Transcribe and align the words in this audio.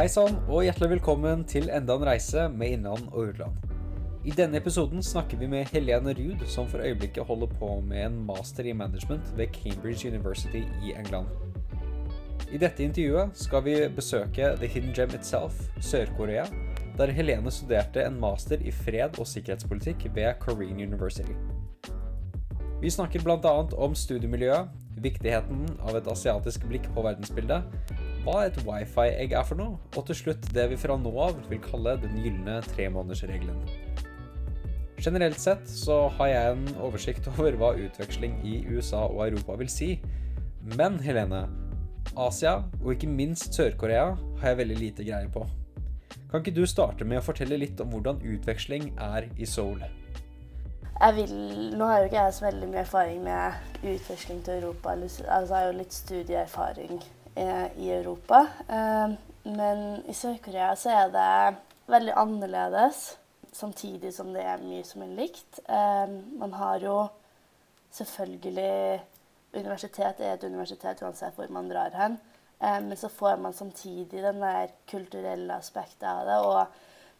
Hei 0.00 0.06
sann, 0.08 0.38
og 0.48 0.62
hjertelig 0.64 0.94
velkommen 0.94 1.42
til 1.44 1.66
enda 1.76 1.92
en 1.98 2.04
reise 2.08 2.46
med 2.48 2.70
innland 2.72 3.10
og 3.10 3.34
utland. 3.34 3.66
I 4.24 4.32
denne 4.32 4.56
episoden 4.56 5.04
snakker 5.04 5.36
vi 5.36 5.48
med 5.52 5.68
Helene 5.74 6.14
Ruud, 6.16 6.46
som 6.48 6.70
for 6.70 6.80
øyeblikket 6.80 7.28
holder 7.28 7.50
på 7.60 7.68
med 7.84 8.06
en 8.06 8.16
master 8.24 8.64
i 8.64 8.72
management 8.72 9.28
ved 9.36 9.52
Cambridge 9.52 10.08
University 10.08 10.62
i 10.80 10.94
England. 10.96 11.28
I 12.48 12.62
dette 12.62 12.80
intervjuet 12.80 13.36
skal 13.44 13.66
vi 13.68 13.76
besøke 13.92 14.54
The 14.56 14.72
Hidden 14.72 14.96
Gem 14.96 15.12
itself, 15.20 15.60
Sør-Korea, 15.84 16.46
der 16.96 17.12
Helene 17.12 17.52
studerte 17.52 18.06
en 18.06 18.16
master 18.24 18.64
i 18.64 18.72
fred 18.72 19.20
og 19.20 19.28
sikkerhetspolitikk 19.28 20.08
ved 20.14 20.32
Korean 20.40 20.80
University. 20.80 21.36
Vi 22.80 22.88
snakker 22.88 23.20
bl.a. 23.20 23.56
om 23.76 23.92
studiemiljøet, 23.92 24.72
viktigheten 24.96 25.66
av 25.84 26.00
et 26.00 26.08
asiatisk 26.08 26.64
blikk 26.72 26.88
på 26.94 27.04
verdensbildet, 27.04 27.68
hva 28.24 28.44
et 28.46 28.58
wifi-egg 28.66 29.32
er 29.32 29.44
for 29.48 29.60
noe, 29.60 29.78
og 29.96 30.06
til 30.08 30.18
slutt 30.18 30.48
det 30.54 30.66
vi 30.72 30.78
fra 30.80 30.96
nå 31.00 31.12
av 31.24 31.38
vil 31.48 31.60
kalle 31.64 31.96
den 32.02 32.18
gylne 32.20 32.58
tremånedersregelen. 32.72 33.62
Generelt 35.00 35.40
sett 35.40 35.64
så 35.72 36.02
har 36.18 36.28
jeg 36.28 36.56
en 36.56 36.66
oversikt 36.84 37.28
over 37.32 37.56
hva 37.60 37.72
utveksling 37.80 38.36
i 38.44 38.58
USA 38.68 39.06
og 39.06 39.24
Europa 39.30 39.56
vil 39.62 39.70
si, 39.72 39.94
men 40.76 40.98
Helene, 41.00 41.46
Asia 42.18 42.58
og 42.82 42.92
ikke 42.92 43.08
minst 43.08 43.56
Sør-Korea 43.56 44.10
har 44.42 44.52
jeg 44.52 44.60
veldig 44.60 44.76
lite 44.80 45.06
greie 45.06 45.30
på. 45.32 45.46
Kan 46.30 46.42
ikke 46.42 46.54
du 46.60 46.66
starte 46.68 47.06
med 47.08 47.22
å 47.22 47.24
fortelle 47.24 47.58
litt 47.58 47.80
om 47.82 47.90
hvordan 47.94 48.20
utveksling 48.34 48.92
er 49.00 49.30
i 49.40 49.48
Seoul? 49.48 49.80
Jeg 51.00 51.16
vil, 51.16 51.32
Nå 51.80 51.86
har 51.88 52.02
jo 52.02 52.10
ikke 52.10 52.26
jeg 52.26 52.36
så 52.36 52.44
veldig 52.44 52.68
mye 52.68 52.82
erfaring 52.84 53.24
med 53.24 53.88
utveksling 53.94 54.44
til 54.44 54.60
Europa. 54.60 54.92
Altså, 54.92 55.24
jeg 55.24 55.56
har 55.56 55.70
jo 55.70 55.78
litt 55.78 55.96
studieerfaring 55.96 57.00
eh, 57.40 57.66
i 57.80 57.90
Europa. 57.94 58.44
Eh, 58.68 59.16
men 59.42 60.02
i 60.08 60.14
Sør-Korea 60.14 60.74
så 60.76 60.92
er 60.94 61.12
det 61.14 61.30
veldig 61.90 62.16
annerledes, 62.22 63.04
samtidig 63.52 64.12
som 64.14 64.34
det 64.34 64.44
er 64.46 64.62
mye 64.62 64.84
som 64.86 65.04
er 65.04 65.14
likt. 65.18 65.62
Eh, 65.66 66.18
man 66.40 66.52
har 66.60 66.84
jo 66.84 66.98
selvfølgelig 67.96 69.00
Universitet 69.50 70.20
er 70.22 70.36
et 70.36 70.44
universitet 70.46 71.00
uansett 71.02 71.34
hvor 71.34 71.48
man 71.50 71.66
drar 71.66 71.90
hen. 71.98 72.20
Eh, 72.60 72.78
men 72.84 72.94
så 72.96 73.08
får 73.10 73.40
man 73.42 73.56
samtidig 73.56 74.22
den 74.22 74.38
der 74.44 74.70
kulturelle 74.90 75.56
aspektet 75.56 76.06
av 76.06 76.26
det. 76.28 76.38
og 76.38 76.66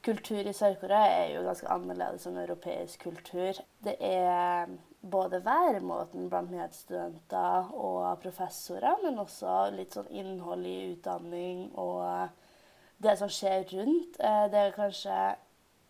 kultur 0.03 0.47
i 0.47 0.53
Sør-Korea 0.57 1.09
er 1.13 1.35
jo 1.35 1.43
ganske 1.45 1.69
annerledes 1.69 2.27
enn 2.29 2.39
europeisk 2.41 3.03
kultur. 3.05 3.59
Det 3.85 3.97
er 4.01 4.71
både 5.01 5.41
væremåten 5.45 6.29
blant 6.29 6.51
medstudenter 6.53 7.71
og 7.73 8.19
professorer, 8.21 9.01
men 9.05 9.19
også 9.23 9.71
litt 9.75 9.97
sånn 9.97 10.11
innhold 10.13 10.67
i 10.69 10.93
utdanning 10.93 11.71
og 11.81 12.29
det 13.01 13.17
som 13.19 13.31
skjer 13.33 13.65
rundt. 13.73 14.21
Eh, 14.21 14.47
det 14.53 14.61
er 14.61 14.77
kanskje 14.77 15.21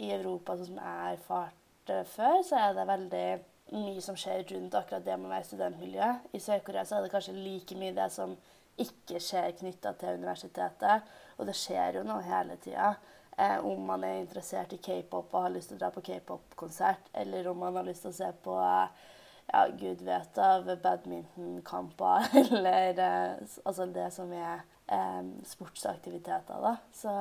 i 0.01 0.13
Europa, 0.15 0.57
sånn 0.57 0.71
som 0.71 0.79
jeg 0.79 1.01
har 1.01 1.17
erfart 1.17 1.95
før, 2.15 2.39
så 2.47 2.61
er 2.61 2.77
det 2.77 2.87
veldig 2.87 3.27
mye 3.75 4.03
som 4.03 4.17
skjer 4.19 4.45
rundt 4.51 4.75
akkurat 4.79 5.05
det 5.05 5.17
med 5.19 5.29
å 5.29 5.35
være 5.35 5.49
studentmiljø. 5.49 6.11
I 6.35 6.43
Sør-Korea 6.43 6.87
så 6.87 6.99
er 6.99 7.05
det 7.05 7.13
kanskje 7.13 7.37
like 7.37 7.79
mye 7.79 7.97
det 7.97 8.09
som 8.15 8.35
ikke 8.81 9.21
skjer 9.23 9.57
knytta 9.59 9.93
til 9.99 10.21
universitetet. 10.21 11.11
Og 11.39 11.49
det 11.49 11.57
skjer 11.59 11.99
jo 11.99 12.05
noe 12.07 12.23
hele 12.25 12.57
tida. 12.63 12.95
Eh, 13.37 13.59
om 13.65 13.87
man 13.87 14.05
er 14.05 14.21
interessert 14.21 14.73
i 14.77 14.81
k-pop 14.83 15.35
og 15.35 15.47
har 15.47 15.55
lyst 15.55 15.73
til 15.73 15.79
å 15.79 15.83
dra 15.85 15.93
på 15.95 16.03
k-pop-konsert, 16.05 17.13
eller 17.15 17.49
om 17.51 17.63
man 17.63 17.79
har 17.81 17.87
lyst 17.87 18.05
til 18.07 18.13
å 18.13 18.19
se 18.19 18.33
på 18.45 18.57
ja, 18.61 19.63
gud 19.81 20.03
vet 20.07 20.43
av 20.43 20.69
badmintonkamper, 20.83 22.29
eller 22.43 23.01
eh, 23.07 23.57
altså 23.65 23.89
det 23.91 24.11
som 24.15 24.33
er 24.37 24.61
eh, 24.87 25.23
sportsaktiviteter, 25.49 26.61
da. 26.67 26.77
Så, 26.95 27.15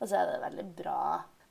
og 0.00 0.10
er 0.10 0.32
det 0.32 0.42
veldig 0.48 0.68
bra 0.82 1.04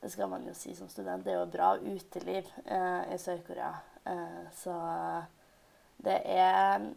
det 0.04 0.12
skal 0.12 0.28
man 0.28 0.44
jo 0.44 0.52
si 0.56 0.74
som 0.76 0.90
student. 0.92 1.24
Det 1.24 1.32
er 1.32 1.40
jo 1.40 1.52
bra 1.52 1.70
uteliv 1.80 2.50
eh, 2.66 3.14
i 3.14 3.18
Sør-Korea. 3.18 3.72
Eh, 4.04 4.42
så 4.52 4.76
det 6.04 6.20
er 6.28 6.90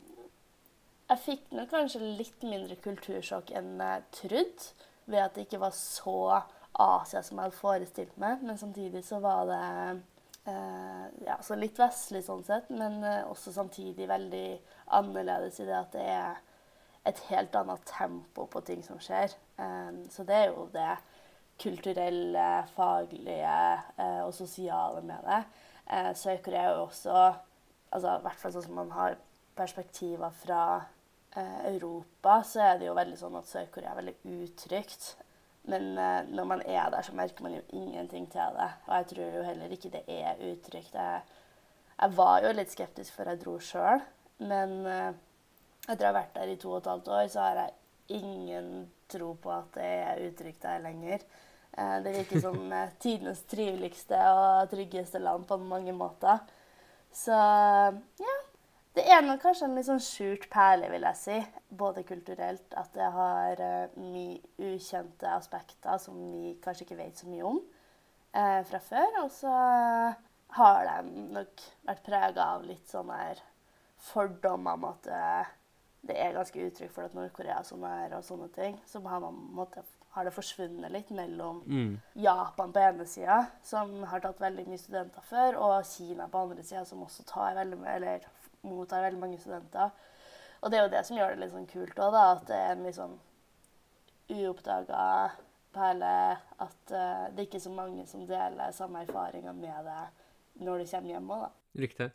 Jeg 1.06 1.22
fikk 1.22 1.52
nok 1.54 1.68
kanskje 1.70 2.00
litt 2.02 2.42
mindre 2.42 2.74
kultursjokk 2.82 3.52
enn 3.54 3.76
jeg 3.78 4.02
trodde, 4.16 4.72
ved 5.06 5.22
at 5.22 5.36
det 5.36 5.44
ikke 5.46 5.60
var 5.62 5.74
så 5.78 6.40
Asia 6.82 7.22
som 7.24 7.38
jeg 7.38 7.48
hadde 7.48 7.58
forestilt 7.60 8.18
meg. 8.20 8.42
Men 8.44 8.58
samtidig 8.60 9.04
så 9.06 9.20
var 9.24 9.46
det 9.50 9.62
eh, 10.52 11.04
ja, 11.26 11.38
så 11.42 11.58
litt 11.58 11.78
vestlig 11.80 12.24
sånn 12.26 12.44
sett, 12.46 12.70
men 12.70 13.02
eh, 13.04 13.22
også 13.28 13.54
samtidig 13.54 14.08
veldig 14.10 14.48
annerledes 14.98 15.60
i 15.60 15.68
det 15.68 15.78
at 15.78 15.96
det 15.96 16.08
er 16.16 16.42
et 17.06 17.20
helt 17.28 17.54
annet 17.54 17.84
tempo 17.86 18.48
på 18.50 18.62
ting 18.66 18.82
som 18.82 18.98
skjer. 19.02 19.30
Um, 19.60 20.02
så 20.10 20.24
det 20.26 20.40
er 20.40 20.48
jo 20.50 20.64
det 20.72 20.96
kulturelle, 21.62 22.66
faglige 22.74 23.52
eh, 23.96 24.22
og 24.26 24.34
sosiale 24.34 25.00
med 25.06 25.22
det. 25.24 25.42
Eh, 25.86 26.10
Sør-Korea 26.18 26.66
er 26.66 26.74
jo 26.74 26.82
også 26.84 27.14
altså, 27.16 28.16
I 28.18 28.24
hvert 28.26 28.42
fall 28.42 28.54
sånn 28.56 28.66
som 28.66 28.80
man 28.80 28.92
har 28.92 29.16
perspektiver 29.56 30.34
fra 30.42 30.62
eh, 31.36 31.70
Europa, 31.72 32.42
så 32.44 32.64
er 32.66 32.80
det 32.80 32.90
jo 32.90 32.98
veldig 32.98 33.20
sånn 33.20 33.38
at 33.40 33.48
Sør-Korea 33.48 33.94
er 33.94 34.02
veldig 34.02 34.16
utrygt. 34.42 35.14
Men 35.70 35.96
uh, 35.98 36.22
når 36.30 36.44
man 36.46 36.62
er 36.62 36.90
der, 36.94 37.02
så 37.02 37.14
merker 37.16 37.42
man 37.42 37.56
jo 37.56 37.62
ingenting 37.74 38.28
til 38.30 38.58
det. 38.58 38.68
Og 38.86 38.92
jeg 38.96 39.06
tror 39.12 39.38
jo 39.38 39.46
heller 39.48 39.72
ikke 39.74 39.92
det 39.94 40.02
er 40.08 40.42
utrygt. 40.52 40.94
Jeg, 40.94 41.22
jeg 41.96 42.16
var 42.16 42.44
jo 42.44 42.52
litt 42.54 42.74
skeptisk 42.74 43.16
før 43.16 43.32
jeg 43.32 43.42
dro 43.42 43.56
sjøl, 43.62 44.04
men 44.46 44.76
uh, 44.86 45.10
etter 45.88 46.06
å 46.06 46.12
ha 46.12 46.18
vært 46.20 46.36
der 46.36 46.52
i 46.52 46.60
to 46.60 46.70
og 46.74 46.82
et 46.82 46.92
halvt 46.92 47.10
år, 47.16 47.26
så 47.32 47.42
har 47.48 47.62
jeg 47.64 48.20
ingen 48.20 48.70
tro 49.10 49.32
på 49.42 49.50
at 49.54 49.74
det 49.78 49.90
er 50.06 50.22
utrygt 50.28 50.62
der 50.62 50.84
lenger. 50.84 51.26
Uh, 51.76 51.98
det 52.04 52.14
virker 52.20 52.44
som 52.46 52.76
tidenes 53.02 53.42
triveligste 53.50 54.22
og 54.38 54.70
tryggeste 54.70 55.22
land 55.22 55.48
på 55.50 55.58
mange 55.62 55.94
måter. 55.96 56.44
Så 57.16 57.34
ja, 57.34 58.36
det 58.96 59.04
er 59.12 59.24
nok 59.24 59.42
kanskje 59.44 59.66
en 59.68 59.74
litt 59.76 59.88
sånn 59.88 60.00
skjult 60.00 60.46
perle, 60.52 60.88
vil 60.88 61.04
jeg 61.04 61.20
si. 61.20 61.40
Både 61.68 62.04
kulturelt, 62.08 62.68
at 62.80 62.94
det 62.96 63.08
har 63.12 63.60
uh, 63.60 63.98
mye 64.00 64.70
ukjente 64.72 65.28
aspekter 65.34 66.00
som 66.00 66.16
vi 66.32 66.54
kanskje 66.64 66.86
ikke 66.86 67.00
vet 67.02 67.20
så 67.20 67.28
mye 67.28 67.44
om 67.44 67.60
uh, 67.60 68.62
fra 68.70 68.80
før. 68.80 69.20
Og 69.24 69.28
så 69.34 69.52
har 70.56 70.88
de 70.88 71.26
nok 71.36 71.66
vært 71.84 72.06
prega 72.06 72.48
av 72.56 72.64
litt 72.64 72.88
sånne 72.88 73.20
her 73.20 73.44
fordommer 74.06 74.78
om 74.78 74.88
at 74.88 75.10
uh, 75.12 75.52
det 76.06 76.16
er 76.22 76.36
ganske 76.36 76.64
uttrykk 76.68 76.94
for 76.94 77.08
at 77.08 77.16
Nord-Korea 77.16 77.60
er 77.60 77.68
sånn 77.68 77.84
her 77.84 78.16
og 78.16 78.24
sånne 78.24 78.48
ting. 78.54 78.78
Så 78.88 79.02
har, 79.04 79.20
man, 79.20 79.36
måtte, 79.58 79.82
har 80.14 80.24
det 80.24 80.32
forsvunnet 80.32 80.92
litt 80.94 81.12
mellom 81.12 81.60
mm. 81.66 81.92
Japan 82.24 82.72
på 82.72 82.84
ene 82.84 83.06
sida, 83.10 83.42
som 83.66 83.92
har 84.08 84.24
tatt 84.24 84.40
veldig 84.40 84.66
mye 84.70 84.80
studenter 84.80 85.26
før, 85.26 85.60
og 85.66 85.76
Kina 85.90 86.30
på 86.32 86.46
andre 86.46 86.64
sida, 86.64 86.86
som 86.88 87.04
også 87.04 87.26
tar 87.28 87.58
veldig 87.58 87.80
mye, 87.82 87.96
eller 87.98 88.28
mottar 88.68 89.04
veldig 89.06 89.22
mange 89.22 89.40
studenter. 89.42 89.94
Og 90.62 90.72
det 90.72 90.78
er 90.78 90.86
jo 90.86 90.92
det 90.94 91.02
som 91.06 91.18
gjør 91.18 91.34
det 91.34 91.42
litt 91.42 91.54
sånn 91.54 91.70
kult 91.70 92.00
òg, 92.02 92.16
at 92.20 92.46
det 92.48 92.56
er 92.58 92.74
en 92.74 92.86
litt 92.86 92.98
sånn 92.98 93.16
uoppdaga 94.32 95.06
perle. 95.76 96.16
At 96.64 96.92
uh, 96.92 97.26
det 97.30 97.42
er 97.42 97.46
ikke 97.48 97.62
så 97.62 97.72
mange 97.74 98.06
som 98.10 98.26
deler 98.28 98.74
samme 98.74 99.04
erfaringer 99.06 99.56
med 99.56 99.88
det 99.90 100.04
når 100.64 100.82
du 100.82 100.90
kommer 100.90 101.12
hjem 101.12 101.32
òg, 101.34 101.46
da. 101.46 101.50
Riktig. 101.84 102.12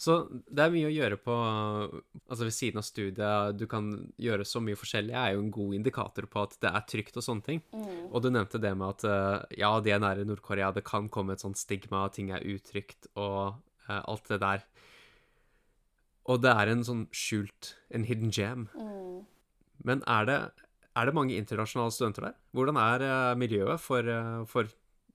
Så 0.00 0.14
det 0.50 0.64
er 0.64 0.72
mye 0.74 0.88
å 0.88 0.94
gjøre 0.94 1.16
på 1.22 1.34
Altså 1.34 2.46
ved 2.48 2.54
siden 2.56 2.80
av 2.80 2.86
studiet, 2.86 3.54
du 3.54 3.66
kan 3.70 3.92
gjøre 4.18 4.46
så 4.48 4.58
mye 4.64 4.78
forskjellig, 4.78 5.14
er 5.14 5.34
jo 5.36 5.44
en 5.44 5.52
god 5.54 5.76
indikator 5.76 6.26
på 6.30 6.42
at 6.48 6.56
det 6.64 6.72
er 6.72 6.86
trygt 6.90 7.18
og 7.20 7.26
sånne 7.26 7.46
ting. 7.46 7.60
Mm. 7.70 8.08
Og 8.08 8.24
du 8.24 8.30
nevnte 8.32 8.58
det 8.62 8.72
med 8.74 8.96
at 8.96 9.06
uh, 9.06 9.44
ja, 9.54 9.70
de 9.84 9.92
er 9.94 10.02
nære 10.02 10.26
Nord-Korea, 10.26 10.72
det 10.74 10.86
kan 10.88 11.06
komme 11.12 11.36
et 11.36 11.44
sånt 11.44 11.60
stigma, 11.60 12.08
ting 12.10 12.32
er 12.34 12.42
utrygt 12.42 13.06
og 13.14 13.60
uh, 13.86 14.00
alt 14.00 14.32
det 14.32 14.40
der. 14.42 14.64
Og 16.30 16.40
det 16.40 16.52
er 16.52 16.70
en 16.72 16.84
sånn 16.86 17.06
skjult 17.12 17.74
En 17.92 18.06
hidden 18.08 18.32
jam. 18.32 18.68
Mm. 18.74 19.24
Men 19.84 20.00
er 20.08 20.28
det, 20.28 20.38
er 20.96 21.08
det, 21.08 21.16
mange 21.16 21.36
internasjonale 21.36 21.92
studenter 21.92 22.28
der? 22.30 22.38
Hvordan 22.56 22.80
er 22.80 23.04
uh, 23.04 23.34
miljøet 23.38 23.82
for, 23.82 24.08
uh, 24.08 24.44
for, 24.48 24.70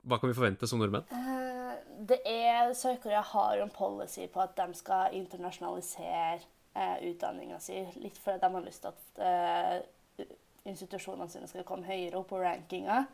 Hva 0.06 0.20
kan 0.20 0.30
vi 0.30 0.38
forvente 0.38 0.70
som 0.70 0.82
nordmenn? 0.82 1.08
Uh, 1.10 1.74
det 2.10 2.20
er 2.30 2.74
Sør-Korea 2.78 3.24
har 3.34 3.58
jo 3.58 3.66
en 3.66 3.74
policy 3.74 4.28
på 4.32 4.44
at 4.44 4.54
de 4.58 4.78
skal 4.78 5.16
internasjonalisere 5.18 6.40
uh, 6.78 6.98
utdanninga 7.10 7.58
si. 7.64 7.82
Litt 8.04 8.20
fordi 8.22 8.44
de 8.44 8.54
har 8.54 8.68
lyst 8.68 8.86
til 8.86 8.94
at 8.94 10.26
institusjonene 10.70 11.32
sine 11.32 11.50
skal 11.50 11.66
komme 11.66 11.88
høyere 11.88 12.20
opp 12.20 12.30
på 12.30 12.40
rankinga. 12.44 13.06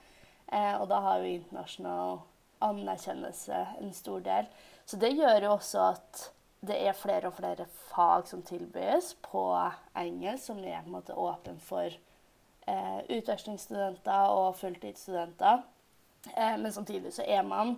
og 0.81 0.87
da 0.89 0.97
har 1.01 1.21
jo 1.21 1.35
internasjonal 1.37 2.17
anerkjennelse 2.65 3.59
en 3.81 3.93
stor 3.93 4.19
del. 4.25 4.49
Så 4.85 4.97
det 4.97 5.13
gjør 5.15 5.45
jo 5.45 5.51
også 5.53 5.85
at 5.93 6.25
det 6.67 6.77
er 6.87 6.97
flere 6.97 7.29
og 7.29 7.37
flere 7.37 7.67
fag 7.91 8.27
som 8.29 8.43
tilbys 8.45 9.13
på 9.25 9.43
engelsk, 9.97 10.45
som 10.45 10.61
er 10.63 10.81
på 10.81 10.89
en 10.89 10.95
måte 10.97 11.17
åpen 11.17 11.59
for 11.63 11.89
eh, 12.67 12.99
utvekslingsstudenter 13.17 14.31
og 14.33 14.55
fulltidsstudenter. 14.59 15.63
Eh, 16.33 16.57
men 16.59 16.71
samtidig 16.71 17.13
så 17.13 17.25
er 17.27 17.43
man 17.45 17.75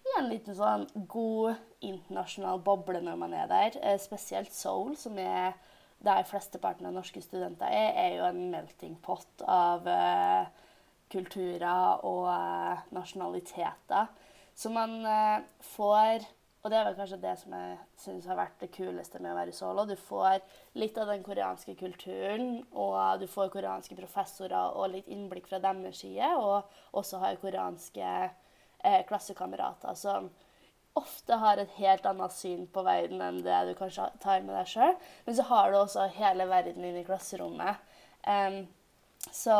i 0.00 0.14
en 0.18 0.30
liten 0.30 0.56
sånn 0.56 0.86
god 1.10 1.58
internasjonal 1.84 2.62
boble 2.64 3.02
når 3.04 3.18
man 3.20 3.34
er 3.36 3.50
der. 3.50 3.76
Eh, 3.82 3.98
spesielt 4.00 4.54
Seoul, 4.54 4.96
som 4.96 5.18
er 5.18 5.54
der 6.00 6.24
flesteparten 6.24 6.88
av 6.88 6.96
norske 6.96 7.20
studenter 7.20 7.68
er, 7.68 7.92
er 8.00 8.16
jo 8.16 8.26
en 8.30 8.42
melting 8.52 8.96
pot 9.04 9.44
av 9.44 9.88
eh, 9.90 10.48
kulturer 11.12 12.04
og 12.08 12.26
eh, 12.32 12.84
nasjonaliteter. 12.96 14.08
Så 14.56 14.72
man 14.72 15.00
eh, 15.04 15.42
får 15.74 16.24
Og 16.60 16.68
det 16.68 16.76
er 16.76 16.84
vel 16.90 16.96
kanskje 16.98 17.20
det 17.22 17.32
som 17.40 17.54
jeg 17.56 17.76
syns 18.02 18.26
har 18.28 18.36
vært 18.36 18.60
det 18.60 18.68
kuleste 18.74 19.20
med 19.22 19.32
å 19.32 19.38
være 19.38 19.54
Solo. 19.56 19.86
Du 19.88 19.94
får 19.96 20.42
litt 20.76 20.98
av 21.00 21.08
den 21.08 21.24
koreanske 21.24 21.72
kulturen, 21.80 22.60
og 22.76 23.22
du 23.22 23.24
får 23.32 23.52
koreanske 23.54 23.96
professorer 23.96 24.76
og 24.76 24.92
litt 24.92 25.08
innblikk 25.08 25.48
fra 25.48 25.62
deres 25.62 26.02
side, 26.02 26.28
og 26.36 26.98
også 27.00 27.22
har 27.22 27.40
koreanske 27.40 28.10
eh, 28.10 29.00
klassekamerater 29.08 29.96
som 29.96 30.28
ofte 30.98 31.38
har 31.38 31.60
et 31.62 31.72
helt 31.78 32.06
annet 32.10 32.34
syn 32.34 32.66
på 32.68 32.82
verden 32.84 33.22
enn 33.24 33.40
det 33.46 33.60
du 33.68 33.72
kanskje 33.78 34.10
tar 34.20 34.42
med 34.44 34.56
deg 34.58 34.68
sjøl. 34.68 34.96
Men 35.24 35.38
så 35.38 35.46
har 35.48 35.70
du 35.70 35.78
også 35.80 36.08
hele 36.18 36.44
verden 36.50 36.84
inne 36.84 37.00
i 37.00 37.06
klasserommet. 37.06 37.80
Um, 38.26 38.66
så, 39.30 39.54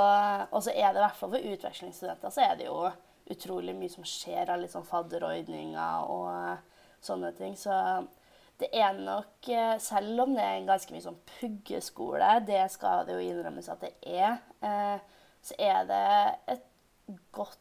og 0.50 0.64
så 0.64 0.72
er 0.72 0.90
det 0.92 1.00
i 1.00 1.04
hvert 1.04 1.16
fall 1.16 1.32
for 1.32 1.52
utvekslingsstudenter 1.54 2.32
så 2.32 2.44
er 2.44 2.58
det 2.58 2.66
jo 2.68 2.90
utrolig 3.30 3.74
mye 3.76 3.92
som 3.92 4.06
skjer 4.08 4.50
av 4.50 4.60
litt 4.60 4.72
sånn 4.72 4.88
fadderordninger 4.88 6.08
og 6.10 6.78
sånne 7.04 7.32
ting. 7.36 7.56
Så 7.58 7.74
det 8.60 8.68
er 8.76 8.92
nok, 8.92 9.48
eh, 9.48 9.78
selv 9.80 10.20
om 10.26 10.34
det 10.36 10.44
er 10.44 10.58
en 10.58 10.68
ganske 10.68 10.92
mye 10.92 11.04
sånn 11.04 11.20
puggeskole, 11.38 12.28
det 12.44 12.62
skal 12.74 13.06
det 13.08 13.16
jo 13.16 13.24
innrømmes 13.24 13.70
at 13.72 13.86
det 13.86 13.94
er, 14.04 14.40
eh, 14.60 14.98
så 15.40 15.56
er 15.58 15.86
det 15.88 16.38
et 16.54 16.66
godt 17.32 17.58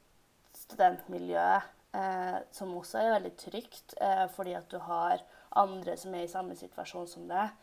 studentmiljø 0.59 1.47
eh, 1.95 2.37
som 2.51 2.75
også 2.75 2.99
er 2.99 3.13
veldig 3.15 3.35
trygt, 3.39 3.95
fordi 4.35 4.53
at 4.53 4.67
du 4.69 4.77
har 4.83 5.23
andre 5.57 5.95
som 5.97 6.13
er 6.13 6.27
i 6.27 6.31
samme 6.31 6.55
situasjon 6.55 7.07
som 7.07 7.27
deg, 7.27 7.55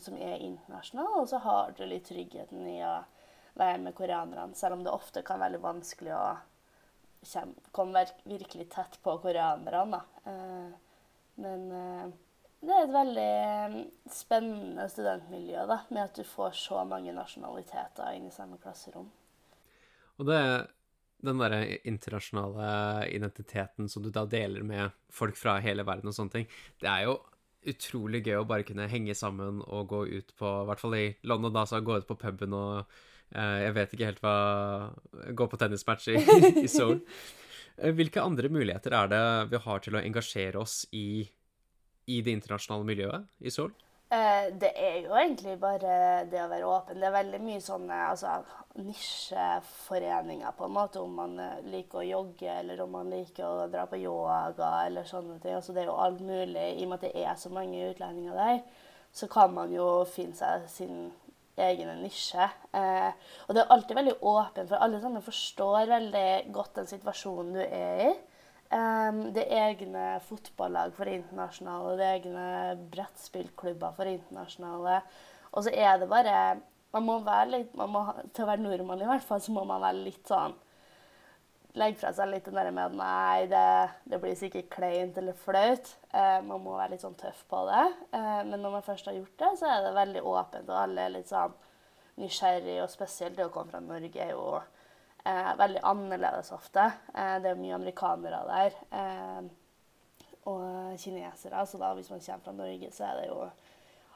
som 0.00 0.16
er 0.16 0.40
internasjonale, 0.44 1.20
og 1.20 1.28
så 1.28 1.38
har 1.40 1.74
du 1.76 1.84
litt 1.86 2.06
tryggheten 2.08 2.66
i 2.68 2.78
å 2.84 2.94
være 3.58 3.78
med 3.82 3.94
koreanerne, 3.96 4.54
selv 4.56 4.78
om 4.78 4.84
det 4.84 4.92
ofte 4.92 5.22
kan 5.26 5.40
være 5.40 5.56
veldig 5.56 5.64
vanskelig 5.64 6.14
å 6.16 6.24
komme 7.74 8.04
virkelig 8.24 8.68
tett 8.72 8.98
på 9.02 9.16
koreanerne. 9.22 10.00
Men 11.38 11.64
det 12.58 12.74
er 12.74 12.84
et 12.84 12.94
veldig 12.94 13.32
mm, 13.72 13.76
spennende 14.10 14.88
studentmiljø 14.90 15.66
da, 15.70 15.78
med 15.94 16.02
at 16.08 16.18
du 16.18 16.24
får 16.26 16.56
så 16.58 16.82
mange 16.88 17.14
nasjonaliteter 17.14 18.16
inn 18.16 18.26
i 18.26 18.34
samme 18.34 18.58
klasserom. 18.62 19.06
Og 20.18 20.26
det 20.26 20.40
den 21.18 21.40
derre 21.42 21.78
internasjonale 21.88 23.08
identiteten 23.10 23.88
som 23.90 24.04
du 24.04 24.10
da 24.14 24.22
deler 24.30 24.62
med 24.62 24.94
folk 25.10 25.38
fra 25.38 25.56
hele 25.62 25.82
verden 25.86 26.10
og 26.10 26.14
sånne 26.14 26.34
ting, 26.34 26.48
det 26.78 26.90
er 26.92 27.08
jo 27.08 27.16
utrolig 27.68 28.22
gøy 28.22 28.36
å 28.38 28.46
bare 28.46 28.66
kunne 28.66 28.86
henge 28.90 29.16
sammen 29.18 29.58
og 29.66 29.88
gå 29.90 30.04
ut 30.06 30.30
på 30.38 30.50
I 30.62 30.66
hvert 30.68 30.82
fall 30.82 30.94
i 30.94 31.06
London, 31.26 31.54
da, 31.56 31.64
så 31.66 31.80
gå 31.82 31.98
ut 31.98 32.06
på 32.06 32.18
puben 32.20 32.54
og 32.54 32.78
eh, 32.78 32.92
Jeg 33.28 33.74
vet 33.76 33.90
ikke 33.92 34.06
helt 34.08 34.22
hva 34.24 34.36
Gå 35.36 35.46
på 35.52 35.58
tennismatch 35.60 36.06
i, 36.14 36.16
i 36.64 36.68
Seoul. 36.70 37.02
Eh, 37.78 37.94
hvilke 37.94 38.22
andre 38.22 38.48
muligheter 38.48 38.94
er 38.96 39.10
det 39.12 39.24
vi 39.52 39.60
har 39.64 39.82
til 39.84 39.98
å 39.98 40.02
engasjere 40.02 40.58
oss 40.58 40.80
i, 40.92 41.22
i 42.10 42.22
det 42.22 42.34
internasjonale 42.34 42.86
miljøet 42.88 43.28
i 43.38 43.52
Seoul? 43.54 43.70
Eh, 44.10 44.48
det 44.56 44.70
er 44.72 45.02
jo 45.04 45.12
egentlig 45.20 45.58
bare 45.60 46.24
det 46.30 46.40
å 46.42 46.48
være 46.50 46.70
åpen. 46.72 46.98
Det 46.98 47.06
er 47.06 47.14
veldig 47.18 47.40
mye 47.44 47.60
sånne 47.62 48.00
altså, 48.08 48.38
nisjeforeninger, 48.80 50.50
på 50.56 50.66
en 50.66 50.74
måte, 50.74 51.02
om 51.04 51.14
man 51.20 51.38
eh, 51.44 51.62
liker 51.68 52.02
å 52.02 52.08
jogge, 52.08 52.50
eller 52.50 52.82
om 52.82 52.96
man 52.98 53.12
liker 53.12 53.46
å 53.46 53.70
dra 53.70 53.86
på 53.86 54.00
yoga, 54.00 54.72
eller 54.88 55.06
sånne 55.06 55.38
ting. 55.42 55.54
Altså, 55.60 55.76
det 55.76 55.84
er 55.84 55.92
jo 55.92 56.00
alt 56.02 56.24
mulig. 56.24 56.66
I 56.72 56.86
og 56.86 56.90
med 56.90 56.98
at 56.98 57.06
det 57.06 57.24
er 57.26 57.38
så 57.38 57.52
mange 57.52 57.92
utlendinger 57.92 58.42
der, 58.42 58.62
så 59.12 59.28
kan 59.30 59.54
man 59.54 59.70
jo 59.72 59.86
finne 60.08 60.36
seg 60.36 60.66
sin 60.72 61.08
egen 61.66 61.90
nisje. 62.02 62.48
Eh, 62.76 63.10
og 63.46 63.54
det 63.56 63.62
er 63.62 63.74
alltid 63.74 63.98
veldig 63.98 64.16
åpen, 64.30 64.68
for 64.70 64.84
alle 64.84 65.00
sammen 65.02 65.24
forstår 65.24 65.90
veldig 65.90 66.28
godt 66.54 66.80
den 66.80 66.90
situasjonen 66.90 67.58
du 67.58 67.62
er 67.64 68.02
i. 68.08 68.10
Det 68.68 69.46
er 69.46 69.70
egne 69.70 70.18
fotballag 70.26 70.90
for 70.92 71.08
internasjonale, 71.08 71.94
det 71.96 72.04
er 72.04 72.16
egne 72.18 72.48
brettspillklubber 72.92 73.94
for 73.96 74.10
internasjonale. 74.10 74.98
Og 75.56 75.64
så 75.64 75.72
er 75.72 75.96
det 76.02 76.10
bare 76.10 76.34
man 76.92 77.04
må 77.04 77.18
være 77.24 77.50
litt, 77.52 77.74
man 77.76 77.92
må, 77.92 78.02
Til 78.32 78.44
å 78.44 78.50
være 78.50 78.64
nordmann 78.64 79.04
i 79.04 79.08
hvert 79.08 79.24
fall, 79.24 79.40
så 79.44 79.54
må 79.56 79.64
man 79.68 79.80
være 79.84 80.04
litt 80.04 80.28
sånn 80.28 80.56
Legge 81.76 82.00
fra 82.00 82.10
seg 82.16 82.30
litt 82.30 82.46
den 82.48 82.56
der 82.56 82.70
med 82.72 82.88
at 82.88 82.96
nei, 82.96 83.46
det, 83.50 83.64
det 84.08 84.18
blir 84.22 84.36
sikkert 84.38 84.70
kleint 84.72 85.18
eller 85.20 85.36
flaut. 85.36 85.90
Eh, 86.10 86.38
man 86.46 86.62
må 86.64 86.78
være 86.78 86.94
litt 86.94 87.04
sånn 87.04 87.18
tøff 87.20 87.44
på 87.50 87.60
det. 87.68 87.84
Eh, 88.16 88.40
men 88.48 88.56
når 88.64 88.78
man 88.78 88.86
først 88.86 89.10
har 89.10 89.18
gjort 89.18 89.36
det, 89.42 89.52
så 89.60 89.68
er 89.68 89.84
det 89.84 89.92
veldig 89.98 90.24
åpent, 90.24 90.70
og 90.72 90.80
alle 90.80 91.04
er 91.04 91.14
litt 91.18 91.30
sånn 91.30 91.54
nysgjerrig, 92.18 92.80
og 92.82 92.90
spesielt 92.90 93.36
det 93.38 93.46
å 93.46 93.52
komme 93.54 93.70
fra 93.70 93.82
Norge 93.84 94.24
er 94.24 94.32
jo 94.32 94.46
eh, 94.58 95.52
veldig 95.60 95.84
annerledes 95.92 96.50
ofte. 96.56 96.88
Eh, 97.12 97.36
det 97.44 97.52
er 97.52 97.60
mye 97.60 97.76
amerikanere 97.76 98.42
der. 98.48 98.82
Eh, 99.02 99.54
og 100.48 100.98
kinesere. 100.98 101.66
Så 101.66 101.78
da 101.80 101.92
hvis 101.94 102.10
man 102.10 102.24
kommer 102.24 102.44
fra 102.44 102.56
Norge, 102.56 102.90
så 102.96 103.04
er 103.10 103.20
det 103.20 103.28
jo, 103.28 103.38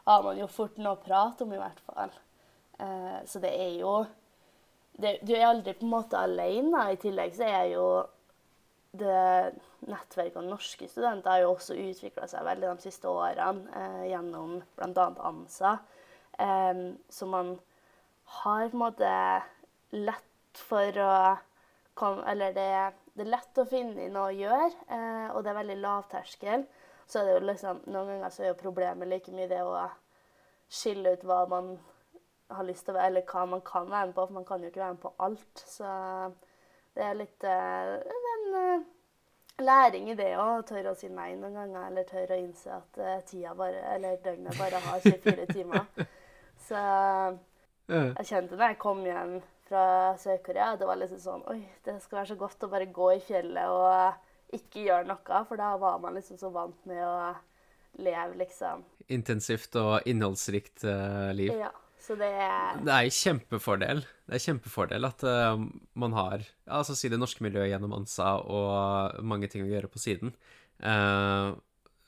har 0.08 0.25
man 0.25 0.40
jo 0.40 0.48
fort 0.50 0.81
noe 0.81 0.96
å 0.96 1.02
prate 1.02 1.44
om, 1.44 1.52
i 1.52 1.60
hvert 1.60 1.84
fall. 1.87 2.16
Eh, 2.81 3.19
så 3.28 3.43
det 3.43 3.52
er 3.52 3.76
jo 3.82 3.94
det, 4.98 5.18
Du 5.22 5.32
er 5.34 5.46
aldri 5.48 5.74
på 5.76 5.86
en 5.86 5.94
måte 5.94 6.20
alene. 6.20 6.88
I 6.92 7.00
tillegg 7.00 7.36
så 7.36 7.48
er 7.48 7.70
jo 7.72 7.86
det 8.92 9.52
nettverket 9.88 10.36
av 10.36 10.44
norske 10.44 10.86
studenter 10.88 11.32
har 11.32 11.44
jo 11.46 11.54
også 11.54 11.76
utvikla 11.80 12.26
seg 12.28 12.44
veldig 12.44 12.74
de 12.74 12.84
siste 12.84 13.08
årene 13.08 13.70
eh, 13.78 14.02
gjennom 14.10 14.58
bl.a. 14.76 15.06
ANSA. 15.30 15.78
Eh, 16.36 16.82
så 17.08 17.28
man 17.30 17.54
har 18.42 18.68
på 18.68 18.76
en 18.76 18.82
måte 18.82 19.14
lett 19.96 20.60
for 20.68 21.00
å 21.00 21.14
komme 21.96 22.24
Eller 22.28 22.54
det, 22.56 22.68
det, 23.12 23.24
er 23.24 23.32
lett 23.34 23.58
å 23.60 23.68
finne 23.68 24.06
noe 24.12 24.30
å 24.30 24.36
gjøre, 24.36 24.70
eh, 24.88 25.26
og 25.32 25.42
det 25.44 25.50
er 25.52 25.58
veldig 25.58 25.78
lavterskel. 25.80 26.64
Så 27.04 27.20
er 27.20 27.26
det 27.28 27.34
jo 27.34 27.48
liksom 27.48 27.82
Noen 27.92 28.14
ganger 28.14 28.32
så 28.32 28.44
er 28.44 28.52
jo 28.52 28.60
problemet 28.62 29.08
like 29.08 29.32
mye 29.34 29.48
det 29.50 29.60
å 29.64 29.74
skille 30.72 31.12
ut 31.12 31.26
hva 31.28 31.42
man 31.50 31.74
har 32.56 32.66
lyst 32.69 32.87
til 32.87 32.94
å 32.94 32.99
være, 32.99 33.12
eller 33.12 33.28
hva 33.28 33.44
man 33.50 33.62
kan 33.66 33.90
være 33.90 34.08
med 34.10 34.16
på, 34.16 34.26
for 34.26 34.38
man 34.38 34.49
kan 34.49 34.64
jo 34.64 34.72
ikke 34.72 34.82
være 34.82 34.96
med 34.96 35.04
på 35.04 35.14
alt. 35.26 35.62
Så 35.69 35.93
det 36.96 37.06
er 37.06 37.19
litt 37.19 37.46
eh, 37.49 37.94
en 38.25 38.58
eh, 38.62 38.84
læring 39.62 40.10
i 40.12 40.19
det 40.19 40.32
å 40.40 40.49
tørre 40.69 40.93
å 40.93 40.99
si 40.99 41.10
nei 41.12 41.32
noen 41.38 41.56
ganger, 41.60 41.87
eller 41.88 42.08
tørre 42.08 42.37
å 42.37 42.43
innse 42.43 42.75
at 42.75 43.00
uh, 43.00 43.16
tida 43.28 43.54
bare, 43.56 43.81
eller 43.94 44.20
døgnet 44.25 44.58
bare 44.58 44.81
har 44.87 45.04
24 45.04 45.49
timer. 45.52 45.88
Så 46.69 46.78
jeg 47.93 48.28
kjente 48.28 48.56
da 48.56 48.70
jeg 48.70 48.79
kom 48.81 49.03
hjem 49.05 49.41
fra 49.69 49.84
Sør-Korea. 50.20 50.76
Det 50.79 50.88
var 50.88 51.00
liksom 51.00 51.20
sånn 51.20 51.46
Oi, 51.50 51.60
det 51.84 51.98
skal 52.05 52.20
være 52.20 52.31
så 52.32 52.38
godt 52.41 52.65
å 52.65 52.70
bare 52.72 52.91
gå 52.94 53.08
i 53.17 53.22
fjellet 53.24 53.72
og 53.72 54.56
ikke 54.56 54.86
gjøre 54.86 55.08
noe. 55.10 55.43
For 55.48 55.60
da 55.60 55.72
var 55.81 55.98
man 56.03 56.17
liksom 56.17 56.38
så 56.41 56.53
vant 56.55 56.79
med 56.88 57.03
å 57.05 57.32
leve, 58.00 58.38
liksom. 58.41 58.84
Intensivt 59.12 59.76
og 59.81 60.08
innholdsrikt 60.08 60.86
uh, 60.86 61.31
liv. 61.36 61.53
Ja. 61.58 61.72
Så 62.02 62.16
det 62.18 62.32
Det 62.82 62.92
er 62.92 63.10
kjempefordel. 63.14 64.02
Det 64.26 64.38
er 64.38 64.42
kjempefordel 64.42 65.06
at 65.06 65.22
uh, 65.22 65.60
man 65.94 66.16
har 66.16 66.40
ja, 66.42 66.80
altså 66.80 66.96
si 66.98 67.10
det 67.12 67.20
norske 67.20 67.44
miljøet 67.44 67.70
gjennom 67.70 67.94
ANSA 67.94 68.32
og 68.42 69.22
mange 69.22 69.50
ting 69.52 69.62
å 69.62 69.70
gjøre 69.70 69.90
på 69.92 70.02
siden. 70.02 70.34
Uh, 70.82 71.54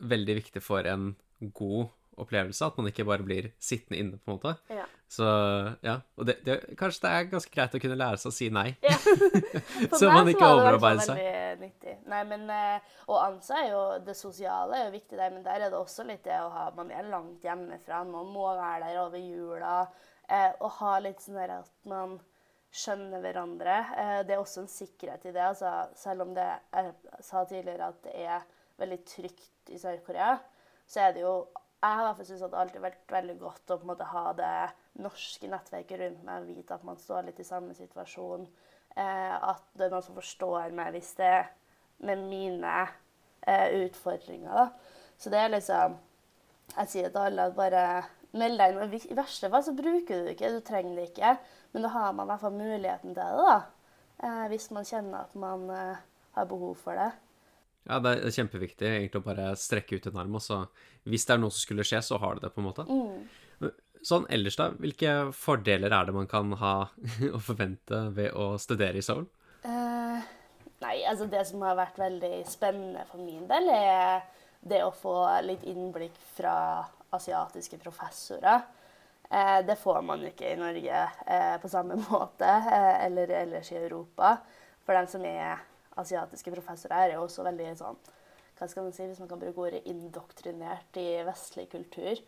veldig 0.03 0.41
viktig 0.41 0.63
for 0.65 0.87
en 0.91 1.13
god 1.55 1.93
opplevelse, 2.21 2.67
at 2.67 2.77
man 2.79 2.91
ikke 2.91 3.07
bare 3.09 3.27
blir 3.27 3.51
sittende 3.63 4.01
inne, 4.01 4.19
på 4.19 4.31
en 4.31 4.39
måte. 4.39 4.55
Ja. 4.73 4.85
Så 5.15 5.27
ja. 5.85 5.99
Og 6.19 6.27
det, 6.27 6.39
det, 6.47 6.57
kanskje 6.79 7.05
det 7.05 7.13
er 7.13 7.29
ganske 7.31 7.53
greit 7.55 7.77
å 7.77 7.81
kunne 7.83 7.99
lære 7.99 8.21
seg 8.23 8.31
å 8.33 8.35
si 8.35 8.51
nei. 8.55 8.67
Ja. 8.85 8.97
så 9.99 10.11
man 10.11 10.31
ikke 10.31 10.49
overarbeider 10.49 11.07
seg. 11.07 11.21
Veldig 11.21 11.63
nyttig. 11.65 11.97
Nei, 12.11 12.23
men, 12.31 12.49
å 13.07 13.15
og 13.15 13.21
ANSA 13.21 13.61
er 13.63 13.71
jo 13.71 13.83
det 14.07 14.17
sosiale 14.19 14.81
er 14.81 14.89
jo 14.89 14.95
viktig 14.97 15.19
der, 15.19 15.33
men 15.35 15.45
der 15.47 15.67
er 15.67 15.73
det 15.73 15.79
også 15.79 16.07
litt 16.09 16.25
det 16.27 16.39
å 16.41 16.51
ha 16.53 16.69
Man 16.75 16.91
er 16.95 17.07
langt 17.11 17.45
hjemmefra, 17.45 18.03
man 18.09 18.31
må 18.35 18.49
være 18.59 18.89
der 18.89 19.03
over 19.05 19.21
jula. 19.21 19.77
Eh, 20.29 20.53
og 20.59 20.79
ha 20.81 20.95
litt 21.05 21.21
sånn 21.23 21.37
der 21.39 21.59
at 21.61 21.73
man 21.89 22.17
skjønner 22.75 23.23
hverandre. 23.23 23.77
Eh, 24.01 24.21
det 24.27 24.35
er 24.35 24.43
også 24.43 24.65
en 24.65 24.71
sikkerhet 24.73 25.29
i 25.29 25.35
det. 25.35 25.43
Altså, 25.45 25.71
selv 26.01 26.27
om 26.27 26.35
det 26.37 26.49
jeg 26.49 26.95
sa 27.23 27.45
tidligere 27.49 27.93
at 27.93 28.01
det 28.07 28.15
er 28.25 28.47
veldig 28.81 29.01
trygt 29.07 29.71
i 29.71 29.79
Sør-Korea, 29.79 30.39
så 30.91 31.07
er 31.07 31.15
det 31.15 31.23
jo 31.25 31.35
jeg 31.85 32.01
har 32.01 32.21
syntes 32.23 32.43
at 32.43 32.53
det 32.53 32.61
alltid 32.61 32.79
har 32.81 32.87
vært 32.87 33.13
veldig 33.13 33.35
godt 33.43 33.73
å 33.73 33.77
på 33.77 33.85
en 33.85 33.91
måte 33.91 34.09
ha 34.09 34.25
det 34.39 34.53
norske 35.05 35.51
nettverket 35.51 36.01
rundt 36.01 36.25
meg 36.25 36.43
og 36.43 36.49
vite 36.55 36.77
at 36.79 36.87
man 36.87 37.01
står 37.01 37.27
litt 37.29 37.43
i 37.43 37.47
samme 37.47 37.77
situasjon. 37.77 38.47
Eh, 38.97 39.35
at 39.35 39.65
det 39.75 39.87
er 39.87 39.93
noen 39.93 40.07
som 40.07 40.17
forstår 40.17 40.75
meg 40.77 40.95
hvis 40.95 41.13
det 41.19 41.29
er 41.29 41.49
med 42.09 42.25
mine 42.31 42.75
eh, 43.45 43.69
utfordringer. 43.85 44.55
Da. 44.55 44.67
Så 45.19 45.33
det 45.33 45.41
er 45.43 45.55
liksom 45.57 46.01
Jeg 46.75 46.89
sier 46.89 47.11
til 47.13 47.21
alle 47.21 47.45
at 47.45 47.57
bare 47.59 47.81
meld 48.33 48.57
deg 48.59 48.73
inn. 48.73 48.95
I 49.13 49.17
verste 49.19 49.51
fall 49.53 49.63
så 49.67 49.75
bruker 49.77 50.23
du 50.23 50.25
det 50.25 50.33
ikke, 50.39 50.55
du 50.55 50.63
trenger 50.65 50.97
det 50.97 51.11
ikke. 51.11 51.35
Men 51.75 51.85
da 51.85 51.91
har 51.93 52.15
man 52.17 52.25
i 52.25 52.33
hvert 52.33 52.43
fall 52.47 52.57
muligheten 52.57 53.13
til 53.13 53.21
det, 53.21 53.45
da. 53.45 53.57
Eh, 54.25 54.47
hvis 54.49 54.71
man 54.73 54.89
kjenner 54.89 55.27
at 55.27 55.37
man 55.37 55.69
eh, 55.71 56.01
har 56.39 56.49
behov 56.49 56.79
for 56.81 56.97
det. 56.99 57.11
Ja, 57.85 57.99
det 58.01 58.15
er 58.17 58.33
kjempeviktig 58.33 58.89
egentlig 58.89 59.21
å 59.21 59.27
bare 59.27 59.51
strekke 59.61 59.99
ut 59.99 60.07
en 60.09 60.21
arm, 60.23 60.37
og 60.39 60.43
så 60.45 60.63
hvis 61.05 61.27
det 61.29 61.35
er 61.35 61.41
noe 61.43 61.53
som 61.53 61.61
skulle 61.61 61.85
skje, 61.85 62.01
så 62.05 62.17
har 62.21 62.37
du 62.37 62.45
det, 62.45 62.53
på 62.55 62.63
en 62.63 62.69
måte. 62.71 62.87
Mm. 62.89 63.73
Sånn 64.05 64.27
ellers, 64.33 64.57
da, 64.61 64.71
hvilke 64.81 65.13
fordeler 65.37 65.93
er 65.93 66.09
det 66.09 66.15
man 66.17 66.29
kan 66.29 66.53
ha 66.61 66.75
og 67.35 67.43
forvente 67.45 68.07
ved 68.17 68.33
å 68.37 68.55
studere 68.61 69.01
i 69.01 69.05
Seoul? 69.05 69.27
Uh, 69.65 70.21
nei, 70.85 70.99
altså 71.09 71.29
det 71.33 71.45
som 71.49 71.65
har 71.65 71.77
vært 71.79 72.01
veldig 72.01 72.33
spennende 72.49 73.05
for 73.09 73.25
min 73.25 73.45
del, 73.49 73.69
er 73.73 74.25
det 74.65 74.81
å 74.85 74.93
få 74.97 75.17
litt 75.45 75.65
innblikk 75.69 76.17
fra 76.37 76.57
asiatiske 77.17 77.81
professorer. 77.81 78.65
Uh, 79.29 79.61
det 79.65 79.77
får 79.81 80.01
man 80.05 80.25
ikke 80.29 80.53
i 80.53 80.61
Norge 80.61 81.05
uh, 81.25 81.57
på 81.61 81.73
samme 81.73 82.01
måte, 82.09 82.49
eller 83.05 83.33
ellers 83.45 83.73
i 83.73 83.81
Europa. 83.81 84.39
For 84.85 84.97
dem 84.97 85.09
som 85.09 85.25
er 85.25 85.65
asiatiske 86.01 86.53
professorer, 86.55 86.97
er 86.97 87.17
jo 87.17 87.25
også 87.27 87.47
veldig 87.47 87.73
sånn 87.79 87.99
hva 88.55 88.69
skal 88.71 88.87
man 88.87 88.95
si, 88.95 89.03
Hvis 89.03 89.19
man 89.19 89.29
kan 89.29 89.41
bruke 89.41 89.65
ordet 89.67 89.87
indoktrinert 89.91 90.97
i 91.01 91.09
vestlig 91.27 91.67
kultur. 91.73 92.21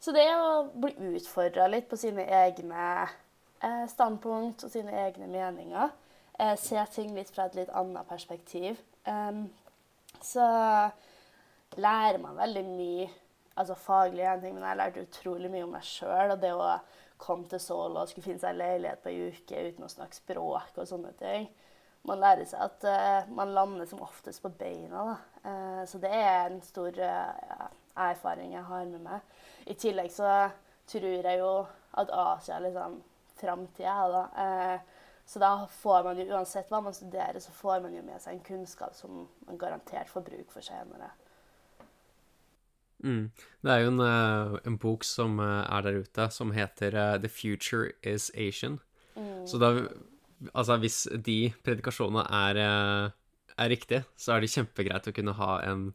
Så 0.00 0.12
det 0.12 0.26
å 0.36 0.66
bli 0.76 0.92
utfordra 1.16 1.66
litt 1.72 1.88
på 1.88 1.96
sine 2.00 2.26
egne 2.28 2.84
eh, 3.64 3.86
standpunkt 3.88 4.64
og 4.64 4.72
sine 4.72 4.92
egne 5.06 5.28
meninger, 5.28 5.94
eh, 6.36 6.52
se 6.60 6.84
ting 6.92 7.14
litt 7.16 7.32
fra 7.32 7.48
et 7.48 7.56
litt 7.56 7.72
annet 7.72 8.08
perspektiv, 8.08 8.80
så 10.20 10.46
lærer 11.80 12.18
man 12.20 12.36
veldig 12.36 12.62
mye 12.68 13.08
altså 13.60 13.74
faglig 13.74 14.24
en 14.24 14.42
ting, 14.42 14.54
men 14.54 14.64
jeg 14.64 14.78
lærte 14.80 15.04
utrolig 15.04 15.50
mye 15.52 15.66
om 15.66 15.74
meg 15.74 15.86
sjøl. 15.86 16.34
Og 16.34 16.40
det 16.42 16.52
å 16.54 16.68
komme 17.20 17.48
til 17.50 17.60
Seoul 17.62 17.98
og 18.00 18.08
skulle 18.08 18.26
finne 18.26 18.42
seg 18.42 18.56
leilighet 18.56 19.02
på 19.02 19.12
ei 19.12 19.30
uke 19.30 19.64
uten 19.68 19.86
å 19.86 19.92
snakke 19.92 20.20
språk 20.20 20.80
og 20.80 20.88
sånne 20.88 21.12
ting. 21.20 21.48
Man 22.08 22.20
lærer 22.22 22.46
seg 22.48 22.62
at 22.64 22.86
uh, 22.88 23.32
man 23.36 23.52
lander 23.52 23.88
som 23.88 24.00
oftest 24.02 24.40
på 24.42 24.52
beina. 24.56 25.18
Uh, 25.44 25.82
så 25.88 26.00
det 26.00 26.12
er 26.16 26.46
en 26.46 26.62
stor 26.64 26.96
uh, 26.96 27.66
erfaring 28.08 28.54
jeg 28.54 28.64
har 28.64 28.88
med 28.88 29.04
meg. 29.04 29.36
I 29.68 29.76
tillegg 29.76 30.08
så 30.14 30.48
tror 30.88 31.28
jeg 31.28 31.38
jo 31.42 31.52
at 32.00 32.12
Asia 32.14 32.56
er 32.56 32.64
liksom 32.64 33.00
framtida. 33.40 33.96
Da. 34.12 34.78
Så 35.28 35.38
da 35.38 35.50
får 35.70 36.04
man 36.04 36.18
jo, 36.18 36.26
uansett 36.34 36.70
hva 36.72 36.80
man 36.82 36.94
studerer, 36.96 37.38
så 37.40 37.52
får 37.54 37.82
man 37.84 37.94
jo 37.94 38.02
med 38.04 38.20
seg 38.22 38.36
en 38.36 38.44
kunnskap 38.46 38.96
som 38.96 39.26
man 39.46 39.58
garantert 39.60 40.10
får 40.10 40.24
bruk 40.26 40.50
for 40.52 40.64
senere. 40.64 41.12
Mm. 43.04 43.30
Det 43.62 43.72
er 43.72 43.84
jo 43.84 43.92
en, 43.92 44.02
en, 44.66 44.78
bok 44.80 45.06
som 45.06 45.38
er 45.40 45.86
der 45.86 46.02
ute, 46.02 46.28
som 46.30 46.52
heter 46.56 46.96
'The 47.18 47.28
Future 47.28 47.92
Is 48.02 48.30
Asian'. 48.34 48.80
Mm. 49.16 49.46
Så 49.46 49.58
da 49.58 49.70
Altså, 50.54 50.78
hvis 50.80 51.02
de 51.26 51.52
predikasjonene 51.66 52.22
er, 52.32 52.60
er 53.56 53.70
riktige, 53.72 54.04
så 54.16 54.34
er 54.34 54.40
det 54.40 54.52
kjempegreit 54.54 55.08
å 55.10 55.14
kunne 55.14 55.34
ha 55.36 55.58
en 55.68 55.90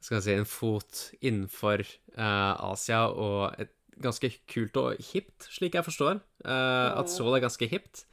skal 0.00 0.22
si, 0.24 0.34
en 0.34 0.48
fot 0.48 1.02
innenfor 1.20 1.84
uh, 2.16 2.72
Asia 2.72 3.04
og 3.10 3.60
et 3.60 3.72
ganske 4.00 4.30
kult 4.48 4.78
og 4.80 5.02
hipt, 5.10 5.48
slik 5.52 5.76
jeg 5.76 5.84
forstår. 5.84 6.22
Uh, 6.44 6.96
at 6.96 7.12
Seoul 7.12 7.36
er 7.36 7.44
ganske 7.44 7.68
hipt. 7.68 8.06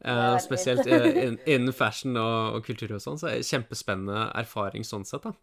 Uh, 0.00 0.36
spesielt 0.40 0.86
innen 0.88 1.72
fashion 1.76 2.16
og, 2.16 2.56
og, 2.56 2.64
kultur 2.64 2.92
og 2.96 3.02
sånn, 3.04 3.20
så 3.20 3.30
er 3.30 3.40
det 3.40 3.48
kjempespennende 3.48 4.30
erfaring 4.40 4.84
sånn 4.86 5.04
sett, 5.08 5.26
da. 5.26 5.34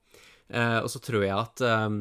og 0.82 0.88
så 0.90 1.02
tror 1.04 1.26
jeg 1.28 1.36
at 1.36 1.62
um, 1.86 2.00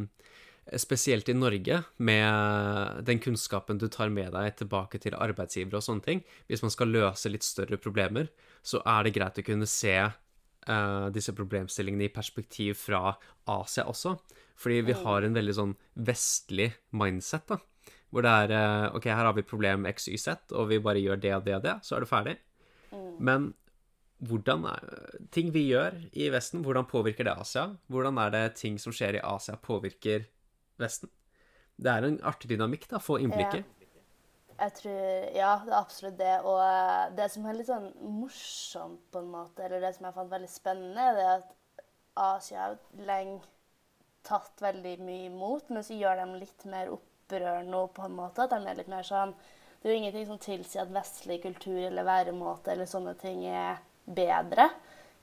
spesielt 0.75 1.29
i 1.31 1.35
Norge, 1.37 1.83
med 1.97 3.05
den 3.07 3.21
kunnskapen 3.23 3.79
du 3.79 3.87
tar 3.93 4.11
med 4.11 4.33
deg 4.35 4.57
tilbake 4.59 4.99
til 5.03 5.15
arbeidsgivere 5.15 5.79
og 5.79 5.87
sånne 5.87 6.07
ting, 6.07 6.23
hvis 6.51 6.65
man 6.65 6.75
skal 6.75 6.91
løse 6.91 7.31
litt 7.31 7.47
større 7.47 7.79
problemer, 7.79 8.31
så 8.67 8.81
er 8.83 9.07
det 9.07 9.15
greit 9.15 9.39
å 9.39 9.47
kunne 9.47 9.69
se 9.71 9.95
uh, 10.03 11.07
disse 11.15 11.35
problemstillingene 11.37 12.09
i 12.09 12.15
perspektiv 12.15 12.81
fra 12.81 13.15
Asia 13.55 13.87
også. 13.87 14.17
Fordi 14.57 14.81
vi 14.89 14.97
har 14.97 15.23
en 15.23 15.37
veldig 15.37 15.55
sånn 15.55 15.77
vestlig 16.09 16.71
mindset, 16.97 17.47
da. 17.53 17.61
Hvor 18.11 18.25
det 18.25 18.33
er 18.47 18.55
uh, 18.57 18.97
OK, 18.97 19.07
her 19.11 19.27
har 19.29 19.37
vi 19.37 19.47
problem 19.47 19.87
X, 19.91 20.09
Y, 20.11 20.19
Z, 20.19 20.51
og 20.57 20.71
vi 20.73 20.83
bare 20.83 21.03
gjør 21.03 21.21
det 21.23 21.35
og 21.37 21.47
det 21.47 21.57
og 21.59 21.65
det, 21.67 21.79
så 21.87 21.97
er 21.97 22.03
det 22.03 22.11
ferdig. 22.11 22.37
Mm. 22.91 23.09
Men 23.29 23.49
hvordan 24.27 24.65
er, 24.71 24.95
ting 25.35 25.51
vi 25.53 25.67
gjør 25.69 25.99
i 26.17 26.31
Vesten, 26.33 26.63
hvordan 26.65 26.89
påvirker 26.89 27.29
det 27.29 27.37
Asia? 27.37 27.69
Hvordan 27.93 28.19
er 28.23 28.33
det 28.33 28.47
ting 28.59 28.81
som 28.81 28.95
skjer 28.95 29.19
i 29.19 29.23
Asia, 29.23 29.59
påvirker 29.61 30.25
Vesten? 30.81 31.11
Det 31.77 31.93
er 31.93 32.07
en 32.07 32.21
artig 32.25 32.49
dynamikk, 32.53 32.87
da, 32.91 33.01
få 33.03 33.19
innblikket. 33.21 33.65
Ja. 33.65 33.73
Jeg 34.57 34.73
tror, 34.79 35.01
Ja, 35.37 35.51
det 35.65 35.73
er 35.73 35.79
absolutt 35.79 36.19
det. 36.19 36.37
Og 36.49 36.61
eh, 36.65 37.11
det 37.19 37.27
som 37.33 37.45
er 37.45 37.59
litt 37.59 37.69
sånn 37.69 37.91
morsomt, 38.01 39.03
på 39.13 39.21
en 39.21 39.29
måte, 39.35 39.67
eller 39.67 39.85
det 39.85 39.93
som 39.97 40.09
jeg 40.09 40.17
fant 40.17 40.33
veldig 40.33 40.49
spennende, 40.49 41.11
er 41.13 41.35
at 41.35 41.53
Asia 42.17 42.63
har 42.63 42.79
lenge 43.09 43.43
tatt 44.27 44.63
veldig 44.65 44.97
mye 45.05 45.29
imot, 45.29 45.69
men 45.71 45.85
så 45.87 45.95
gjør 45.95 46.23
de 46.23 46.41
litt 46.41 46.65
mer 46.73 46.89
opprør 46.95 47.67
nå, 47.69 47.85
på 47.95 48.07
en 48.07 48.17
måte. 48.17 48.47
At 48.47 48.55
de 48.57 48.65
er 48.65 48.81
litt 48.81 48.91
mer 48.91 49.07
sånn 49.07 49.37
Det 49.83 49.91
er 49.91 49.93
jo 49.93 49.99
ingenting 50.01 50.25
som 50.27 50.39
tilsier 50.43 50.83
at 50.83 50.95
vestlig 50.95 51.37
kultur 51.45 51.77
eller 51.79 52.07
væremåte 52.09 52.73
eller 52.73 52.89
sånne 52.91 53.13
ting 53.21 53.45
er 53.47 53.77
bedre. 54.07 54.71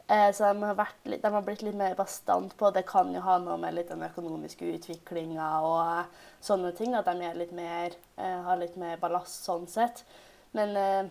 Eh, 0.07 0.31
så 0.35 0.43
de 0.43 0.63
har, 0.63 0.89
litt, 1.07 1.21
de 1.23 1.31
har, 1.31 1.43
blitt 1.45 1.61
litt 1.63 1.77
mer 1.79 1.95
bastant 1.95 2.51
på 2.59 2.71
Det 2.75 2.83
kan 2.87 3.13
jo 3.15 3.21
ha 3.23 3.37
noe 3.39 3.55
med 3.61 3.77
litt 3.77 3.91
den 3.93 4.03
økonomiske 4.03 4.67
utviklinga 4.75 5.47
og 5.63 6.19
sånne 6.43 6.73
ting. 6.77 6.95
At 6.97 7.07
de 7.07 7.33
litt 7.39 7.53
mer, 7.55 7.95
eh, 8.17 8.39
har 8.47 8.59
litt 8.59 8.75
mer 8.79 8.99
ballast 9.01 9.47
sånn 9.47 9.67
sett. 9.71 10.03
Men 10.53 10.75
eh, 10.77 11.03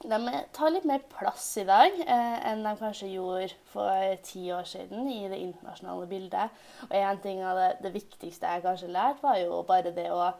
de 0.00 0.44
tar 0.56 0.72
litt 0.72 0.86
mer 0.88 1.02
plass 1.12 1.48
i 1.60 1.66
dag 1.68 1.96
enn 2.08 2.62
de 2.64 2.70
kanskje 2.78 3.10
gjorde 3.10 3.50
for 3.68 4.14
ti 4.24 4.46
år 4.56 4.64
siden 4.64 5.10
i 5.12 5.26
det 5.28 5.40
internasjonale 5.42 6.06
bildet. 6.08 6.62
Og 6.88 6.94
en 6.96 7.20
ting 7.20 7.42
av 7.44 7.60
det, 7.60 7.68
det 7.84 7.92
viktigste 7.98 8.48
jeg 8.48 8.64
kanskje 8.64 8.88
lærte, 8.94 9.20
var 9.26 9.36
jo 9.42 9.60
bare 9.68 9.92
det 9.92 10.06
å 10.08 10.30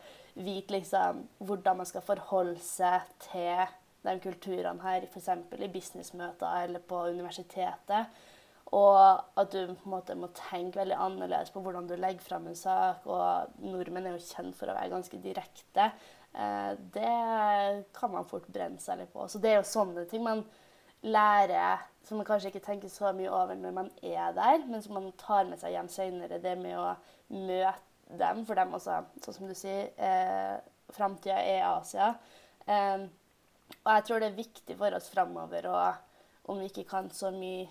vite 0.40 0.78
liksom 0.78 1.26
hvordan 1.44 1.82
man 1.82 1.90
skal 1.90 2.06
forholde 2.06 2.56
seg 2.64 3.04
til 3.26 3.66
de 4.04 4.16
kulturene 4.22 4.82
her, 4.84 5.06
f.eks. 5.08 5.30
i 5.58 5.72
businessmøter 5.72 6.64
eller 6.64 6.84
på 6.84 7.06
universitetet. 7.12 8.20
Og 8.76 8.96
at 9.40 9.50
du 9.50 9.72
på 9.74 9.88
en 9.88 9.94
måte 9.96 10.14
må 10.14 10.28
tenke 10.36 10.78
veldig 10.78 10.94
annerledes 10.94 11.50
på 11.50 11.62
hvordan 11.64 11.88
du 11.90 11.96
legger 11.98 12.22
frem 12.22 12.46
en 12.46 12.58
sak. 12.58 13.06
Og 13.10 13.60
nordmenn 13.66 14.06
er 14.06 14.14
jo 14.14 14.28
kjent 14.28 14.56
for 14.58 14.70
å 14.70 14.76
være 14.76 14.92
ganske 14.92 15.20
direkte. 15.24 15.90
Eh, 16.30 16.72
det 16.94 17.84
kan 17.96 18.12
man 18.12 18.28
fort 18.30 18.46
brenne 18.52 18.78
seg 18.82 19.00
litt 19.00 19.12
på. 19.12 19.26
Så 19.26 19.42
det 19.42 19.52
er 19.52 19.58
jo 19.58 19.70
sånne 19.72 20.06
ting 20.10 20.22
man 20.26 20.44
lærer 21.02 21.82
som 22.06 22.20
man 22.20 22.28
kanskje 22.28 22.52
ikke 22.52 22.64
tenker 22.64 22.92
så 22.92 23.10
mye 23.16 23.30
over 23.32 23.56
når 23.58 23.74
man 23.76 23.88
er 24.02 24.34
der, 24.36 24.66
men 24.68 24.82
som 24.82 24.96
man 24.96 25.10
tar 25.18 25.48
med 25.48 25.60
seg 25.60 25.74
hjem 25.74 25.90
senere. 25.90 26.40
Det 26.42 26.56
med 26.60 26.78
å 26.78 26.92
møte 27.34 28.18
dem, 28.20 28.44
for 28.46 28.58
dem 28.58 28.74
også, 28.74 29.02
sånn 29.22 29.36
som 29.36 29.50
du 29.50 29.54
sier, 29.54 29.90
eh, 29.98 30.58
framtida 30.94 31.38
er 31.42 31.66
Asia. 31.68 32.14
Eh, 32.66 33.06
og 33.84 33.92
jeg 33.94 34.06
tror 34.06 34.22
det 34.22 34.30
er 34.30 34.40
viktig 34.40 34.76
for 34.78 34.96
oss 34.96 35.10
framover, 35.12 35.68
og 35.70 36.50
om 36.52 36.60
vi 36.60 36.70
ikke 36.70 36.88
kan 36.90 37.10
så 37.14 37.30
mye 37.34 37.68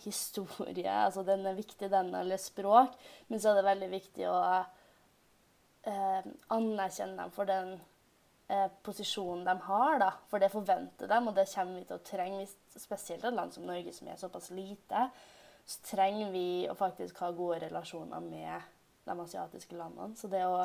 historie 0.00 0.88
altså 0.88 1.22
Den 1.26 1.46
er 1.46 1.58
viktig, 1.58 1.90
den, 1.90 2.14
eller 2.14 2.40
språk, 2.40 2.94
men 3.28 3.40
så 3.40 3.50
er 3.50 3.58
det 3.58 3.66
veldig 3.66 3.88
viktig 3.92 4.28
å 4.30 4.38
eh, 5.84 6.28
anerkjenne 6.54 7.18
dem 7.18 7.34
for 7.34 7.48
den 7.48 7.74
eh, 8.48 8.68
posisjonen 8.84 9.44
de 9.44 9.56
har. 9.66 9.98
da, 10.00 10.10
For 10.30 10.40
det 10.40 10.52
forventer 10.54 11.10
dem, 11.10 11.28
og 11.28 11.36
det 11.36 11.48
kommer 11.52 11.80
vi 11.80 11.88
til 11.90 11.98
å 11.98 12.06
trenge. 12.06 12.46
Spesielt 12.72 13.24
et 13.24 13.36
land 13.36 13.52
som 13.52 13.66
Norge, 13.68 13.92
som 13.92 14.08
er 14.08 14.20
såpass 14.20 14.48
lite, 14.56 15.08
så 15.68 15.84
trenger 15.92 16.32
vi 16.32 16.46
å 16.70 16.78
faktisk 16.78 17.20
ha 17.22 17.30
gode 17.36 17.60
relasjoner 17.66 18.24
med 18.24 18.70
de 19.04 19.18
asiatiske 19.26 19.76
landene. 19.76 20.16
Så 20.16 20.30
det 20.32 20.42
å 20.48 20.64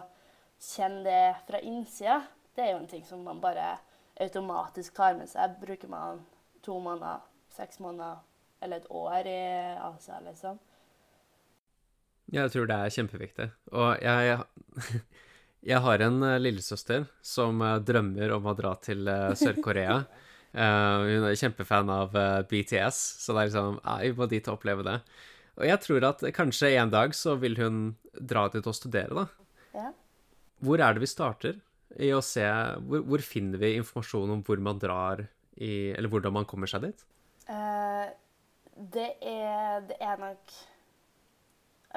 kjenne 0.57 1.03
det 1.05 1.35
fra 1.49 1.61
innsida, 1.61 2.21
det 2.55 2.63
er 2.63 2.73
jo 2.73 2.81
en 2.81 2.89
ting 2.89 3.03
som 3.05 3.21
man 3.27 3.43
bare 3.43 3.75
automatisk 4.23 4.95
tar 4.97 5.17
med 5.17 5.29
seg. 5.29 5.57
Bruker 5.61 5.91
man 5.91 6.23
to 6.65 6.79
måneder, 6.83 7.23
seks 7.53 7.79
måneder 7.83 8.23
eller 8.61 8.81
et 8.81 8.89
år 8.89 9.29
i 9.29 9.41
Asia, 9.77 10.19
liksom. 10.25 10.57
Jeg 12.33 12.51
tror 12.51 12.67
det 12.67 12.75
er 12.75 12.93
kjempeviktig. 12.93 13.47
Og 13.71 14.01
jeg, 14.03 14.39
jeg 15.71 15.83
har 15.85 16.03
en 16.03 16.23
eh, 16.27 16.39
lillesøster 16.41 17.07
som 17.23 17.61
eh, 17.63 17.77
drømmer 17.87 18.33
om 18.35 18.49
å 18.49 18.55
dra 18.57 18.73
til 18.83 19.07
eh, 19.11 19.31
Sør-Korea. 19.37 20.01
Hun 20.57 21.25
er 21.27 21.35
kjempefan 21.37 21.89
av 21.91 22.15
BTS, 22.49 22.97
så 23.21 23.33
det 23.35 23.41
er 23.41 23.49
liksom 23.49 23.75
Jeg 23.83 24.13
må 24.17 24.25
dit 24.31 24.47
og 24.47 24.55
oppleve 24.55 24.85
det. 24.87 24.95
Og 25.59 25.67
jeg 25.67 25.81
tror 25.83 26.05
at 26.07 26.23
kanskje 26.33 26.71
en 26.79 26.89
dag 26.89 27.13
så 27.13 27.35
vil 27.37 27.59
hun 27.59 27.81
dra 28.17 28.47
dit 28.49 28.65
og 28.65 28.73
studere, 28.73 29.11
da. 29.13 29.25
Ja. 29.75 29.91
Hvor 30.63 30.81
er 30.81 30.95
det 30.95 31.03
vi 31.03 31.09
starter? 31.11 31.59
I 31.95 32.11
å 32.13 32.21
se 32.25 32.45
hvor, 32.83 33.03
hvor, 33.07 33.23
finner 33.23 33.61
vi 33.61 33.77
informasjon 33.79 34.33
om 34.35 34.43
hvor 34.45 34.59
man 34.63 34.79
drar 34.81 35.23
i 35.57 35.93
Eller 35.95 36.11
hvordan 36.11 36.35
man 36.35 36.45
kommer 36.45 36.69
seg 36.69 36.83
dit? 36.83 36.99
Uh, 37.49 38.11
det, 38.75 39.07
er, 39.25 39.85
det 39.89 39.95
er 40.03 40.19
nok 40.21 40.57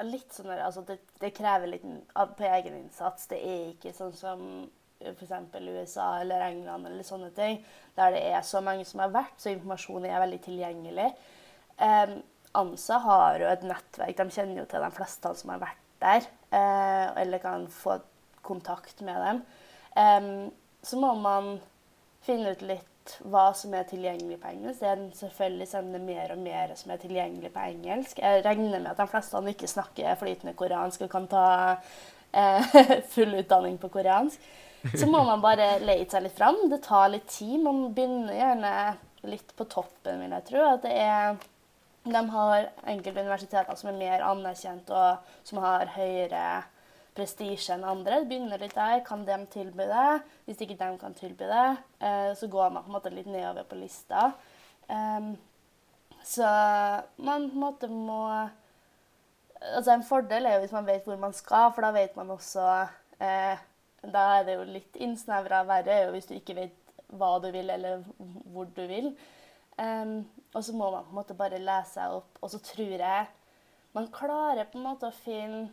litt 0.07 0.33
sånn 0.33 0.49
altså 0.55 0.81
det, 0.87 0.97
det, 1.21 1.33
krever 1.35 1.69
litt 1.69 1.83
på 1.83 2.47
egen 2.47 2.79
innsats. 2.79 3.27
Det 3.29 3.37
er 3.37 3.67
ikke 3.73 3.93
sånn 3.93 4.15
som 4.17 4.41
f.eks. 5.01 5.33
USA 5.67 6.07
eller 6.21 6.45
England 6.47 6.89
eller 6.89 7.05
sånne 7.05 7.31
ting, 7.37 7.61
der 7.97 8.15
det 8.15 8.21
er 8.31 8.41
så 8.45 8.61
mange 8.65 8.85
som 8.87 9.01
har 9.03 9.13
vært, 9.13 9.37
så 9.41 9.51
informasjonen 9.53 10.09
er 10.09 10.21
veldig 10.23 10.41
tilgjengelig. 10.45 11.07
Um, 11.81 12.19
ANSA 12.61 12.99
har 13.05 13.41
jo 13.41 13.49
et 13.49 13.63
nettverk. 13.65 14.17
De 14.17 14.35
kjenner 14.35 14.61
jo 14.61 14.67
til 14.69 14.83
de 14.83 14.91
fleste 14.93 15.33
som 15.39 15.53
har 15.53 15.61
vært 15.63 15.81
der, 16.01 16.27
uh, 16.53 17.07
eller 17.21 17.41
kan 17.41 17.67
få 17.73 17.99
kontakt 18.45 19.01
med 19.05 19.17
dem. 19.21 19.41
Em, 19.99 20.51
så 20.83 20.99
må 20.99 21.13
man 21.19 21.57
finne 22.25 22.53
ut 22.53 22.63
litt 22.65 22.87
hva 23.27 23.49
som 23.57 23.73
er 23.75 23.87
tilgjengelig 23.89 24.37
på 24.41 24.49
engelsk. 24.51 24.81
Det 24.81 24.89
er 24.89 25.03
selvfølgelig 25.17 25.67
så 25.71 25.81
er 25.81 26.03
mer 26.05 26.33
og 26.35 26.41
mer 26.41 26.73
som 26.79 26.93
er 26.93 27.01
tilgjengelig 27.01 27.51
på 27.53 27.67
engelsk. 27.73 28.21
Jeg 28.21 28.43
regner 28.45 28.79
med 28.79 28.91
at 28.93 29.01
de 29.01 29.07
fleste 29.11 29.43
ikke 29.53 29.69
snakker 29.69 30.19
flytende 30.19 30.55
koreansk 30.57 31.05
og 31.05 31.13
kan 31.13 31.29
ta 31.31 31.45
eh, 32.31 32.75
full 33.13 33.33
utdanning 33.41 33.79
på 33.81 33.91
koreansk. 33.93 34.51
Så 34.97 35.05
må 35.05 35.21
man 35.25 35.41
bare 35.43 35.75
leite 35.83 36.15
seg 36.15 36.25
litt 36.25 36.37
fram. 36.37 36.57
Det 36.71 36.81
tar 36.85 37.11
litt 37.13 37.27
tid. 37.29 37.59
Man 37.61 37.89
begynner 37.93 38.37
gjerne 38.37 38.75
litt 39.29 39.53
på 39.57 39.67
toppen, 39.69 40.23
vil 40.23 40.33
jeg 40.37 40.47
tro. 40.47 40.63
At 40.65 40.85
det 40.85 40.93
er 40.97 41.41
De 42.01 42.21
har 42.33 42.69
enkelte 42.89 43.21
universiteter 43.21 43.77
som 43.77 43.91
er 43.91 43.99
mer 43.99 44.23
anerkjent, 44.25 44.89
og 44.89 45.35
som 45.45 45.59
har 45.61 45.91
høyere 45.93 46.63
prestisje 47.15 47.75
enn 47.75 47.85
andre. 47.87 48.21
Det 48.21 48.29
begynner 48.29 48.61
litt 48.61 48.75
der. 48.77 49.01
Kan 49.07 49.25
de 49.27 49.37
tilby 49.51 49.87
det? 49.89 50.21
Hvis 50.47 50.61
ikke 50.63 50.77
de 50.79 50.89
kan 51.01 51.15
tilby 51.17 51.49
det, 51.49 51.67
eh, 51.99 52.31
så 52.37 52.47
går 52.47 52.71
man 52.71 52.85
på 52.85 52.91
en 52.91 52.97
måte 52.97 53.13
litt 53.13 53.27
nedover 53.27 53.67
på 53.67 53.79
lista. 53.79 54.31
Så 56.23 56.47
man 57.17 57.49
på 57.49 57.55
en 57.55 57.63
måte 57.63 57.87
må 57.87 58.49
Altså 59.61 59.91
En 59.93 60.03
fordel 60.03 60.45
er 60.45 60.55
jo 60.55 60.63
hvis 60.63 60.73
man 60.73 60.87
vet 60.87 61.05
hvor 61.05 61.19
man 61.21 61.33
skal, 61.37 61.69
for 61.71 61.85
da 61.85 61.91
vet 61.93 62.15
man 62.17 62.31
også 62.33 62.63
eh, 63.21 63.59
Da 64.01 64.23
er 64.39 64.47
det 64.47 64.55
jo 64.55 64.63
litt 64.65 64.97
innsnevra. 64.97 65.61
Verre 65.69 65.93
er 65.93 66.07
jo 66.07 66.15
hvis 66.15 66.25
du 66.25 66.33
ikke 66.33 66.57
vet 66.57 66.95
hva 67.13 67.35
du 67.43 67.51
vil, 67.53 67.69
eller 67.69 68.01
hvor 68.51 68.65
du 68.65 68.81
vil. 68.89 69.11
Og 69.77 70.63
så 70.63 70.73
må 70.73 70.89
man 70.91 71.05
på 71.05 71.13
en 71.13 71.19
måte 71.19 71.37
bare 71.37 71.59
lese 71.61 71.99
seg 71.99 72.15
opp. 72.15 72.39
Og 72.41 72.49
så 72.49 72.59
tror 72.65 72.95
jeg 73.03 73.27
man 73.93 74.07
klarer 74.13 74.69
på 74.71 74.79
en 74.79 74.87
måte 74.87 75.09
å 75.09 75.15
finne 75.23 75.69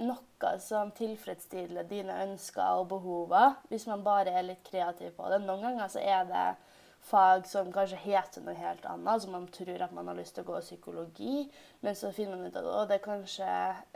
noe 0.00 0.50
som 0.58 0.90
tilfredsstiller 0.96 1.86
dine 1.86 2.16
ønsker 2.24 2.80
og 2.80 2.88
behover, 2.90 3.54
hvis 3.70 3.86
man 3.86 4.02
bare 4.02 4.32
er 4.34 4.48
litt 4.48 4.64
kreativ 4.66 5.12
på 5.14 5.28
det. 5.30 5.38
Noen 5.44 5.62
ganger 5.68 5.92
så 5.92 6.02
er 6.02 6.24
det 6.26 6.46
fag 7.06 7.46
som 7.48 7.70
kanskje 7.72 7.98
heter 8.02 8.42
noe 8.44 8.54
helt 8.58 8.84
annet, 8.84 9.08
altså 9.08 9.30
man 9.32 9.46
tror 9.54 9.84
at 9.84 9.92
man 9.96 10.10
har 10.10 10.18
lyst 10.18 10.34
til 10.36 10.44
å 10.44 10.50
gå 10.50 10.58
psykologi, 10.60 11.44
men 11.80 11.96
så 11.96 12.10
finner 12.14 12.36
man 12.36 12.50
ut 12.50 12.58
at 12.60 12.66
å, 12.66 12.82
det 12.88 12.98
er 12.98 13.04
kanskje 13.04 13.52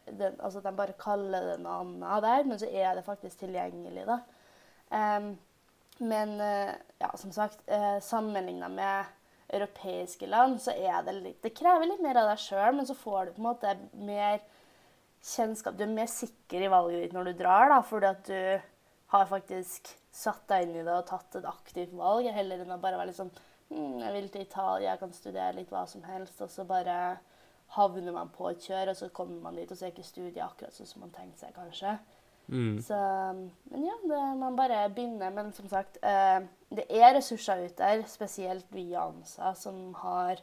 den, 0.06 0.38
altså 0.38 0.62
de 0.64 0.72
bare 0.78 0.96
kaller 1.00 1.50
det 1.50 1.58
noe 1.62 1.82
annet 1.82 2.24
der, 2.24 2.46
men 2.48 2.62
så 2.62 2.70
er 2.70 2.94
det 2.96 3.04
faktisk 3.06 3.42
tilgjengelig, 3.44 4.06
da. 4.08 4.20
Um, 4.94 5.34
men 6.02 6.40
eh, 6.42 6.72
ja, 6.98 7.12
som 7.16 7.30
sagt, 7.32 7.60
eh, 7.70 8.00
sammenligna 8.02 8.68
med 8.68 9.12
europeiske 9.54 10.26
land, 10.26 10.56
så 10.62 10.72
er 10.74 11.04
det 11.06 11.14
litt 11.20 11.42
Det 11.44 11.52
krever 11.54 11.86
litt 11.86 12.02
mer 12.02 12.18
av 12.18 12.32
deg 12.32 12.40
sjøl, 12.42 12.74
men 12.74 12.88
så 12.88 12.96
får 12.98 13.28
du 13.28 13.36
på 13.36 13.42
en 13.42 13.46
måte 13.46 13.74
mer 13.94 14.40
kjennskap 15.24 15.76
Du 15.78 15.84
er 15.86 15.92
mer 15.92 16.10
sikker 16.10 16.66
i 16.66 16.70
valget 16.72 17.06
ditt 17.06 17.16
når 17.16 17.30
du 17.30 17.42
drar, 17.42 17.70
da, 17.72 17.80
fordi 17.86 18.10
at 18.10 18.24
du 18.28 18.70
har 19.14 19.28
faktisk 19.30 19.92
satt 20.14 20.44
deg 20.50 20.66
inn 20.66 20.78
i 20.78 20.86
det 20.86 20.94
og 20.94 21.06
tatt 21.08 21.38
et 21.38 21.48
aktivt 21.48 21.94
valg, 21.96 22.28
heller 22.34 22.62
enn 22.62 22.74
å 22.74 22.80
bare 22.82 22.98
være 23.00 23.10
litt 23.10 23.18
sånn 23.18 23.32
hm, 23.70 24.00
Jeg 24.02 24.12
vil 24.16 24.28
til 24.32 24.44
Italia, 24.46 24.90
jeg 24.92 25.02
kan 25.02 25.14
studere 25.16 25.56
litt 25.56 25.72
hva 25.72 25.84
som 25.90 26.04
helst, 26.06 26.42
og 26.44 26.52
så 26.52 26.66
bare 26.68 26.98
havner 27.74 28.14
man 28.14 28.30
på 28.34 28.50
et 28.50 28.62
kjør, 28.62 28.92
og 28.92 28.98
så 28.98 29.10
kommer 29.14 29.40
man 29.42 29.56
dit, 29.58 29.70
og 29.70 29.78
så 29.78 29.86
er 29.86 29.94
ikke 29.94 30.06
studiet 30.06 30.44
akkurat 30.44 30.76
sånn 30.76 30.90
som 30.90 31.02
man 31.04 31.14
tenkte 31.14 31.46
seg, 31.46 31.56
kanskje. 31.56 31.96
Mm. 32.46 32.76
Så, 32.84 32.96
men 33.72 33.86
ja, 33.86 33.94
det, 34.04 34.20
man 34.38 34.56
bare 34.56 34.82
begynner. 34.92 35.32
Men 35.32 35.52
som 35.56 35.68
sagt, 35.70 35.96
eh, 36.04 36.44
det 36.76 36.84
er 36.92 37.14
ressurser 37.16 37.64
ute 37.64 37.78
der, 37.80 38.04
spesielt 38.10 38.68
via 38.74 39.06
ANSA, 39.08 39.54
som 39.58 39.94
har 40.02 40.42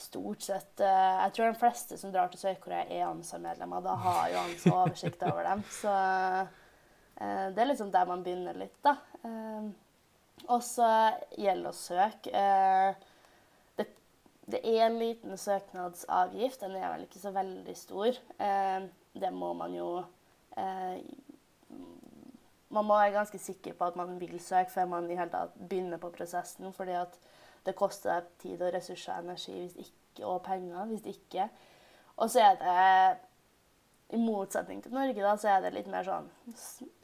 stort 0.00 0.42
sett 0.42 0.80
eh, 0.80 1.20
Jeg 1.24 1.34
tror 1.36 1.50
de 1.50 1.60
fleste 1.60 1.98
som 2.00 2.12
drar 2.12 2.32
til 2.32 2.40
Sør-Korea, 2.40 2.84
er 2.88 3.06
ANSA-medlemmer. 3.08 3.84
Da 3.84 3.94
har 4.04 4.28
jo 4.32 4.40
ANSA 4.42 4.74
oversikt 4.74 5.22
over 5.28 5.46
dem. 5.46 5.64
Så 5.70 5.92
eh, 5.92 7.46
det 7.52 7.62
er 7.62 7.70
liksom 7.70 7.92
der 7.94 8.08
man 8.08 8.24
begynner 8.24 8.58
litt, 8.58 8.76
da. 8.84 8.96
Eh, 9.22 9.70
og 10.48 10.62
så 10.66 10.88
gjelder 11.38 11.70
å 11.70 11.76
søke. 11.76 12.46
Det, 13.78 13.86
det 14.50 14.62
er 14.66 14.88
en 14.88 14.98
liten 14.98 15.38
søknadsavgift. 15.38 16.64
Den 16.64 16.80
er 16.80 16.88
vel 16.96 17.04
ikke 17.06 17.22
så 17.22 17.30
veldig 17.36 17.76
stor. 17.78 18.18
Det 19.12 19.30
må 19.36 19.52
man 19.54 19.76
jo 19.76 19.90
Man 22.72 22.88
må 22.88 22.96
være 22.96 23.14
ganske 23.14 23.38
sikker 23.38 23.76
på 23.78 23.86
at 23.86 24.00
man 24.00 24.16
vil 24.18 24.34
søke 24.42 24.72
før 24.72 24.90
man 24.96 25.06
i 25.12 25.20
hele 25.20 25.30
tatt 25.30 25.54
begynner 25.60 26.02
på 26.02 26.10
prosessen. 26.16 26.72
fordi 26.74 26.98
at 27.04 27.20
det 27.66 27.76
koster 27.78 28.14
deg 28.14 28.30
tid 28.42 28.62
og 28.62 28.72
ressurser 28.74 29.18
og 29.18 29.28
energi 29.28 29.66
ikke, 29.84 30.24
og 30.26 30.42
penger 30.46 30.88
hvis 30.90 31.06
ikke. 31.14 31.48
Og 32.20 32.30
så 32.30 32.42
er 32.44 32.58
det 32.60 33.20
i 34.12 34.20
motsetning 34.20 34.82
til 34.84 34.92
Norge, 34.92 35.22
da, 35.24 35.36
så 35.40 35.54
er 35.54 35.62
det 35.64 35.72
litt 35.72 35.88
mer 35.88 36.04
sånn 36.04 36.28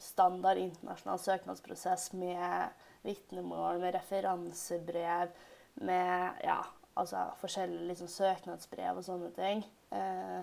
standard 0.01 0.59
internasjonal 0.61 1.21
søknadsprosess 1.23 2.11
med 2.13 2.83
vitnemål, 3.05 3.79
med 3.81 3.95
referansebrev, 3.97 5.33
med 5.81 6.43
ja, 6.45 6.59
altså 6.99 7.25
forskjellige 7.41 7.87
liksom, 7.93 8.11
søknadsbrev 8.13 8.99
og 8.99 9.07
sånne 9.07 9.31
ting. 9.37 9.63
Eh, 9.95 10.41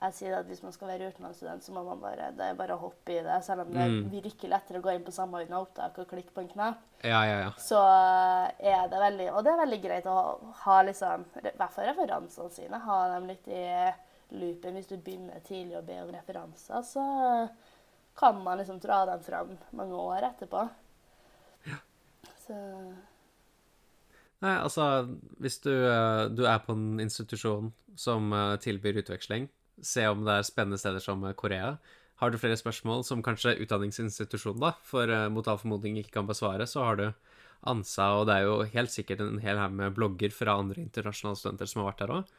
jeg 0.00 0.14
sier 0.14 0.34
at 0.38 0.46
hvis 0.46 0.62
man 0.62 0.72
skal 0.72 0.88
være 0.92 1.08
utenlandsstudent, 1.10 1.64
så 1.64 1.72
må 1.74 1.82
man 1.82 1.98
bare, 2.00 2.28
det 2.38 2.44
er 2.44 2.54
bare 2.58 2.76
å 2.76 2.82
hoppe 2.84 3.16
i 3.16 3.22
det. 3.26 3.38
Selv 3.44 3.64
om 3.64 3.72
det 3.74 3.86
Mm. 3.90 4.10
virker 4.12 4.48
lettere 4.52 4.78
å 4.78 4.82
gå 4.84 4.92
inn 4.94 5.04
på 5.04 5.10
Samordna 5.14 5.58
opptak 5.60 5.98
og 5.98 6.06
klikke 6.08 6.30
på 6.34 6.40
en 6.44 6.48
knapp, 6.52 6.78
Ja, 7.02 7.22
ja, 7.26 7.38
ja. 7.40 7.50
så 7.58 7.78
er 8.58 8.88
det 8.88 8.98
veldig 9.02 9.26
Og 9.34 9.44
det 9.44 9.52
er 9.52 9.66
veldig 9.66 9.80
greit 9.82 10.06
å 10.06 10.52
ha, 10.64 10.82
liksom 10.82 11.24
I 11.36 11.50
hvert 11.56 11.72
fall 11.72 11.86
referansene 11.90 12.50
sine. 12.50 12.78
Ha 12.78 12.98
dem 13.14 13.26
litt 13.26 13.48
i 13.48 13.92
loopen. 14.30 14.74
Hvis 14.74 14.88
du 14.88 14.96
begynner 14.96 15.40
tidlig 15.40 15.78
å 15.78 15.82
be 15.86 16.00
om 16.02 16.10
referanser, 16.14 16.82
så 16.82 17.48
kan 18.16 18.42
man 18.44 18.58
liksom 18.58 18.80
dra 18.80 19.04
dem 19.06 19.20
fram 19.22 19.58
mange 19.72 19.94
år 19.94 20.22
etterpå. 20.32 20.68
Så 22.46 22.54
Nei, 24.40 24.54
altså, 24.62 24.84
hvis 25.42 25.58
du, 25.64 25.72
eh, 25.72 26.28
du 26.30 26.44
er 26.46 26.58
på 26.62 26.72
en 26.72 27.00
institusjon 27.02 27.72
som 27.98 28.32
eh, 28.32 28.56
tilbyr 28.62 29.00
utveksling, 29.02 29.48
se 29.84 30.04
om 30.10 30.24
det 30.26 30.34
er 30.38 30.46
spennende 30.48 30.80
steder 30.80 31.02
som 31.04 31.24
eh, 31.26 31.36
Korea. 31.38 31.76
Har 32.18 32.32
du 32.32 32.38
flere 32.40 32.58
spørsmål 32.58 33.04
som 33.06 33.22
kanskje 33.22 33.56
utdanningsinstitusjonen, 33.62 34.62
da, 34.62 34.74
for 34.86 35.10
eh, 35.10 35.28
mot 35.32 35.48
all 35.48 35.60
formodning 35.60 35.98
ikke 36.00 36.18
kan 36.18 36.28
besvare, 36.28 36.66
så 36.66 36.84
har 36.86 37.00
du 37.00 37.06
ANSA, 37.68 38.12
og 38.20 38.28
det 38.28 38.36
er 38.38 38.46
jo 38.46 38.60
helt 38.74 38.94
sikkert 38.94 39.22
en 39.24 39.40
hel 39.42 39.58
haug 39.58 39.74
med 39.74 39.96
blogger 39.96 40.34
fra 40.34 40.58
andre 40.60 40.84
internasjonale 40.84 41.40
studenter 41.40 41.70
som 41.70 41.82
har 41.82 41.90
vært 41.90 42.04
der 42.04 42.14
òg. 42.14 42.36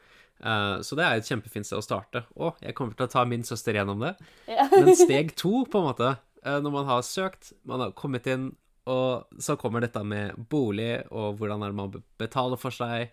Så 0.80 0.96
det 0.96 1.04
er 1.04 1.18
et 1.18 1.28
kjempefint 1.28 1.68
sted 1.68 1.76
å 1.76 1.84
starte. 1.84 2.22
Og 2.40 2.56
jeg 2.64 2.72
kommer 2.72 2.96
til 2.96 3.04
å 3.04 3.12
ta 3.12 3.26
min 3.28 3.44
søster 3.44 3.76
gjennom 3.76 4.00
det. 4.00 4.14
ja. 4.48 4.64
Men 4.72 4.96
steg 4.96 5.34
to, 5.42 5.66
på 5.68 5.82
en 5.82 5.90
måte, 5.90 6.14
eh, 6.40 6.56
når 6.64 6.72
man 6.72 6.88
har 6.88 7.04
søkt, 7.04 7.52
man 7.68 7.84
har 7.84 7.92
kommet 7.98 8.28
inn, 8.32 8.48
og 8.88 9.28
så 9.38 9.58
kommer 9.60 9.84
dette 9.84 10.00
med 10.02 10.38
bolig, 10.50 11.02
og 11.12 11.36
hvordan 11.38 11.62
er 11.62 11.72
det 11.72 11.78
man 11.78 11.92
betaler 12.18 12.58
for 12.58 12.74
seg. 12.74 13.12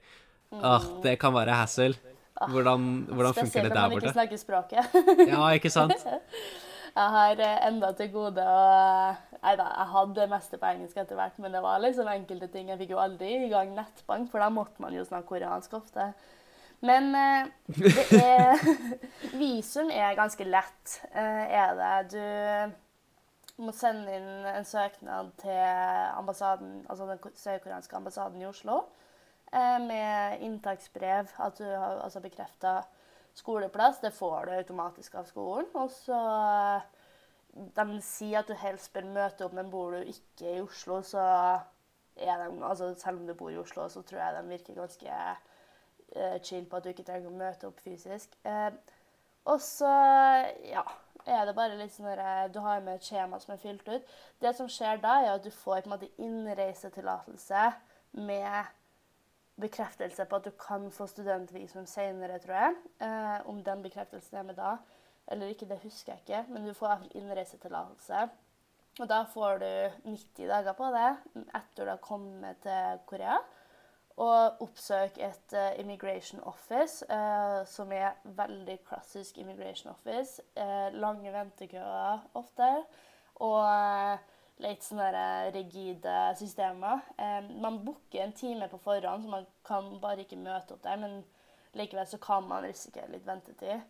Ah, 0.55 0.83
det 1.03 1.17
kan 1.19 1.35
være 1.35 1.57
hassle. 1.59 2.15
Hvordan, 2.51 2.87
hvordan 3.09 3.33
funker 3.33 3.49
Spesielt 3.49 3.63
det 3.67 3.73
når 3.73 3.81
der 3.81 3.89
man 3.89 3.97
ikke 3.97 4.13
snakker 4.13 4.37
språket. 4.37 4.97
Ja, 5.33 5.49
ikke 5.57 5.69
sant? 5.73 5.93
Jeg 6.97 7.09
har 7.13 7.39
eh, 7.45 7.67
enda 7.67 7.91
til 7.93 8.07
gode 8.09 8.41
å 8.41 8.61
Nei 9.37 9.51
da, 9.59 9.67
jeg 9.69 9.89
hadde 9.91 10.15
det 10.17 10.25
meste 10.31 10.57
på 10.57 10.65
engelsk 10.65 10.97
etter 10.97 11.15
hvert, 11.19 11.35
men 11.39 11.53
det 11.53 11.59
var 11.61 11.77
liksom 11.83 12.07
enkelte 12.09 12.47
ting. 12.49 12.71
Jeg 12.71 12.79
fikk 12.79 12.89
jo 12.95 12.99
aldri 12.99 13.29
i 13.45 13.49
gang 13.51 13.69
nettbank, 13.77 14.31
for 14.31 14.41
da 14.41 14.47
måtte 14.49 14.81
man 14.81 14.95
jo 14.97 15.03
snakke 15.05 15.29
koreansk 15.29 15.75
ofte. 15.77 16.07
Men 16.81 17.13
eh, 17.15 17.47
det 17.77 18.17
er 18.17 18.57
Visum 19.39 19.91
er 19.93 20.17
ganske 20.17 20.43
lett, 20.49 20.97
eh, 21.13 21.45
er 21.61 21.77
det. 21.77 22.17
Du 22.17 23.63
må 23.67 23.71
sende 23.77 24.17
inn 24.17 24.49
en 24.55 24.65
søknad 24.67 25.29
til 25.41 25.61
ambassaden, 26.17 26.79
altså 26.89 27.07
den 27.13 27.21
ko- 27.21 27.33
sørkoreanske 27.37 27.95
ambassaden 27.97 28.41
i 28.41 28.49
Oslo 28.49 28.81
eh, 28.81 28.96
med 29.53 30.41
inntaksbrev, 30.43 31.29
at 31.39 31.57
du 31.57 31.63
har 31.63 32.01
altså 32.03 32.19
bekrefta 32.19 32.81
skoleplass. 33.37 33.99
Det 33.99 34.11
får 34.11 34.45
du 34.45 34.51
automatisk 34.51 35.15
av 35.15 35.27
skolen. 35.29 35.69
Og 35.73 35.91
så 35.93 36.19
De 37.75 38.01
sier 38.05 38.39
at 38.39 38.49
du 38.49 38.53
helst 38.53 38.91
bør 38.93 39.07
møte 39.09 39.45
opp, 39.45 39.53
men 39.57 39.71
bor 39.71 39.95
du 39.95 40.11
ikke 40.11 40.51
i 40.51 40.61
Oslo, 40.61 40.99
så 41.01 41.23
er 42.17 42.43
de 42.43 42.51
altså 42.65 42.93
Selv 42.95 43.21
om 43.21 43.27
du 43.27 43.33
bor 43.33 43.49
i 43.49 43.57
Oslo, 43.57 43.87
så 43.89 44.01
tror 44.01 44.21
jeg 44.21 44.35
de 44.35 44.49
virker 44.49 44.77
ganske 44.77 45.09
eh, 46.15 46.37
chill 46.43 46.65
på 46.65 46.77
at 46.77 46.83
du 46.83 46.89
ikke 46.89 47.07
trenger 47.07 47.31
å 47.31 47.39
møte 47.39 47.67
opp 47.69 47.81
fysisk. 47.81 48.37
Eh, 48.45 48.71
og 49.47 49.61
så, 49.61 49.89
ja, 50.67 50.83
er 51.25 51.45
det 51.47 51.55
bare 51.55 51.77
litt 51.79 51.93
sånn 51.95 52.09
at 52.13 52.53
Du 52.53 52.59
har 52.59 52.81
med 52.83 52.99
et 52.99 53.09
skjema 53.09 53.39
som 53.39 53.53
er 53.53 53.61
fylt 53.61 53.87
ut. 53.87 54.15
Det 54.41 54.53
som 54.55 54.69
skjer 54.69 55.01
da, 55.03 55.19
er 55.23 55.35
at 55.35 55.45
du 55.45 55.51
får 55.51 55.81
på 55.81 55.89
en 55.89 55.95
måte 55.95 56.11
innreisetillatelse 56.17 57.71
med 58.17 58.76
bekreftelse 59.61 60.25
på 60.25 60.37
at 60.37 60.45
du 60.45 60.51
kan 60.59 60.91
få 60.93 61.07
studentvisum 61.09 61.85
senere, 61.89 62.39
tror 62.39 62.59
jeg. 62.61 62.77
Eh, 63.01 63.49
om 63.49 63.63
den 63.63 63.83
bekreftelsen 63.83 64.37
er 64.37 64.47
med 64.47 64.59
da 64.59 64.77
eller 65.27 65.51
ikke, 65.51 65.67
det 65.67 65.79
husker 65.83 66.13
jeg 66.13 66.21
ikke. 66.23 66.53
Men 66.53 66.67
du 66.67 66.73
får 66.73 67.07
innreisetillatelse. 67.15 68.27
Og 68.99 69.09
da 69.09 69.21
får 69.29 69.59
du 69.61 69.71
90 70.09 70.47
dager 70.49 70.73
på 70.73 70.87
det 70.95 71.09
etter 71.35 71.83
du 71.83 71.91
har 71.91 72.01
kommet 72.01 72.61
til 72.63 73.01
Korea. 73.09 73.35
Og 74.17 74.63
oppsøk 74.65 75.19
et 75.21 75.53
uh, 75.53 75.75
immigration 75.77 76.41
office, 76.49 77.05
uh, 77.11 77.61
som 77.69 77.91
er 77.93 78.15
veldig 78.23 78.79
klassisk 78.87 79.37
immigration 79.37 79.91
office. 79.91 80.41
Uh, 80.57 80.89
lange 80.95 81.33
ventekøer 81.33 82.23
ofte. 82.33 82.71
og 83.35 84.17
litt 84.63 84.85
sånne 84.85 85.09
der 85.13 85.51
rigide 85.55 86.15
systemer. 86.39 87.03
Eh, 87.17 87.49
man 87.61 87.81
booker 87.85 88.23
en 88.23 88.33
time 88.37 88.69
på 88.71 88.79
forhånd, 88.81 89.25
så 89.25 89.31
man 89.31 89.45
kan 89.67 89.91
bare 90.01 90.25
ikke 90.25 90.39
møte 90.41 90.75
opp 90.75 90.83
der. 90.85 90.97
Men 91.01 91.21
likevel 91.77 92.07
så 92.09 92.19
kan 92.21 92.47
man 92.49 92.65
risikere 92.65 93.11
litt 93.13 93.27
ventetid. 93.27 93.85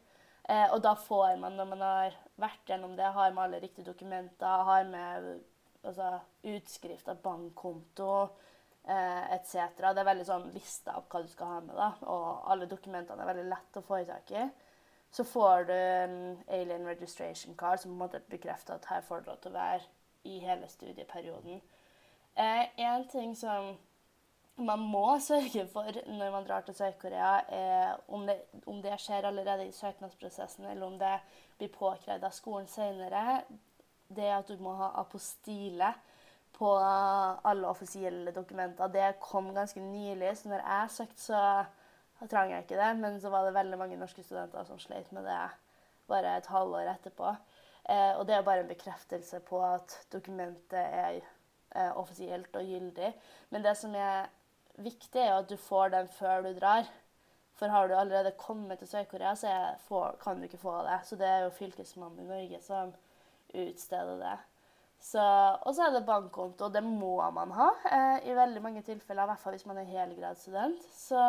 Eh, 0.48 0.66
og 0.72 0.82
da 0.84 0.94
får 1.00 1.38
man, 1.40 1.58
når 1.60 1.72
man 1.72 1.86
har 1.86 2.20
vært 2.40 2.72
gjennom 2.72 2.96
det, 3.00 3.08
har 3.16 3.34
med 3.34 3.44
alle 3.44 3.64
riktige 3.64 3.88
dokumenter, 3.88 4.68
har 4.68 4.86
med 4.88 5.34
altså, 5.84 6.14
utskrift 6.48 7.10
av 7.12 7.20
bankkonto 7.24 8.12
eh, 8.88 9.34
etc. 9.36 9.76
Det 9.80 9.92
er 9.92 10.08
veldig 10.12 10.28
sånn 10.28 10.48
lista 10.56 10.96
opp 11.00 11.12
hva 11.12 11.24
du 11.24 11.32
skal 11.32 11.52
ha 11.52 11.60
med, 11.66 11.76
da. 11.76 11.92
Og 12.12 12.48
alle 12.52 12.70
dokumentene 12.72 13.24
er 13.24 13.32
veldig 13.34 13.52
lett 13.52 13.80
å 13.80 13.86
få 13.88 14.02
i 14.02 14.08
tak 14.08 14.32
i. 14.36 14.48
Så 15.12 15.24
får 15.24 15.70
du 15.70 15.76
alien 16.52 16.88
registration 16.88 17.56
card, 17.56 17.80
som 17.80 17.92
på 17.92 17.96
en 17.96 18.02
måte 18.02 18.24
bekrefter 18.32 18.76
at 18.76 18.90
her 18.92 19.06
får 19.08 19.24
du 19.24 19.30
lov 19.32 19.40
til 19.44 19.54
å 19.54 19.60
være 19.60 19.86
i 20.24 20.40
hele 20.40 20.68
studieperioden. 20.68 21.62
Eh, 22.36 22.66
en 22.78 23.08
ting 23.12 23.36
som 23.38 23.76
man 24.58 24.80
må 24.80 25.20
sørge 25.22 25.68
for 25.70 26.00
når 26.08 26.32
man 26.34 26.46
drar 26.48 26.66
til 26.66 26.76
Sør-Korea, 26.78 27.42
er 27.54 27.96
om 28.08 28.26
det, 28.28 28.40
om 28.66 28.82
det, 28.82 28.98
skjer 29.02 29.28
allerede 29.30 29.68
i 29.68 29.72
søknadsprosessen, 29.72 30.66
eller 30.66 30.86
om 30.88 30.98
det 31.00 31.14
blir 31.58 31.74
påkrevd 31.74 32.26
av 32.26 32.34
skolen 32.34 32.68
senere, 32.70 33.42
det 34.08 34.26
er 34.26 34.38
at 34.38 34.50
du 34.50 34.58
må 34.64 34.74
ha 34.80 34.92
apostille 35.02 35.92
på 36.58 36.72
alle 36.80 37.70
offisielle 37.70 38.32
dokumenter. 38.34 38.90
Det 38.90 39.20
kom 39.22 39.54
ganske 39.54 39.82
nylig, 39.82 40.38
så 40.38 40.50
når 40.50 40.64
jeg 40.64 40.94
søkte, 40.96 41.22
så 41.22 42.30
trang 42.32 42.52
jeg 42.52 42.66
ikke 42.66 42.80
det. 42.80 42.92
Men 42.98 43.22
så 43.22 43.30
var 43.30 43.46
det 43.46 43.54
veldig 43.54 43.78
mange 43.78 44.00
norske 44.00 44.24
studenter 44.24 44.66
som 44.66 44.80
sleit 44.82 45.12
med 45.14 45.28
det 45.28 45.38
bare 46.10 46.38
et 46.38 46.50
halvår 46.50 46.90
etterpå. 46.96 47.36
Eh, 47.88 48.14
og 48.20 48.26
det 48.28 48.36
er 48.36 48.46
bare 48.46 48.66
en 48.66 48.72
bekreftelse 48.72 49.40
på 49.48 49.62
at 49.64 49.96
dokumentet 50.12 50.80
er 50.80 51.20
eh, 51.22 51.92
offisielt 51.96 52.56
og 52.56 52.68
gyldig. 52.68 53.14
Men 53.50 53.64
det 53.64 53.78
som 53.80 53.96
er 53.96 54.28
viktig, 54.78 55.22
er 55.22 55.38
at 55.38 55.50
du 55.50 55.56
får 55.58 55.94
den 55.96 56.10
før 56.18 56.44
du 56.44 56.52
drar. 56.58 56.90
For 57.58 57.74
har 57.74 57.88
du 57.88 57.96
allerede 57.96 58.36
kommet 58.38 58.80
til 58.80 58.90
Sør-Korea, 58.92 59.34
så 59.36 59.54
får, 59.88 60.20
kan 60.22 60.38
du 60.38 60.46
ikke 60.46 60.62
få 60.62 60.76
det. 60.86 61.00
Så 61.08 61.16
det 61.18 61.28
er 61.28 61.48
jo 61.48 61.56
fylkesmannen 61.58 62.26
i 62.26 62.30
Norge 62.30 62.62
som 62.62 62.94
utsteder 63.56 64.20
det. 64.22 64.38
Og 65.64 65.72
så 65.76 65.88
er 65.88 65.96
det 65.96 66.06
bankkonto. 66.06 66.68
og 66.68 66.74
Det 66.74 66.84
må 66.84 67.16
man 67.32 67.52
ha 67.56 67.72
eh, 67.92 68.30
i 68.30 68.36
veldig 68.36 68.62
mange 68.62 68.84
tilfeller, 68.86 69.24
i 69.24 69.32
hvert 69.32 69.42
fall 69.42 69.56
hvis 69.56 69.66
man 69.70 69.80
er 69.82 69.90
helgradsstudent. 69.90 70.84
Så 70.94 71.24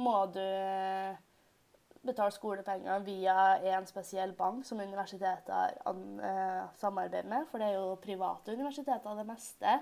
må 0.00 0.16
du 0.34 0.46
betale 2.06 2.32
skolepenger 2.32 3.02
via 3.04 3.34
en 3.76 3.86
spesiell 3.88 4.32
bank 4.36 4.64
som 4.66 4.80
universitetet 4.80 5.50
har 5.52 5.74
eh, 5.84 6.62
samarbeid 6.80 7.28
med, 7.28 7.48
for 7.50 7.60
det 7.60 7.70
er 7.70 7.76
jo 7.76 7.98
private 8.00 8.54
universiteter 8.56 9.18
det 9.18 9.26
meste. 9.28 9.74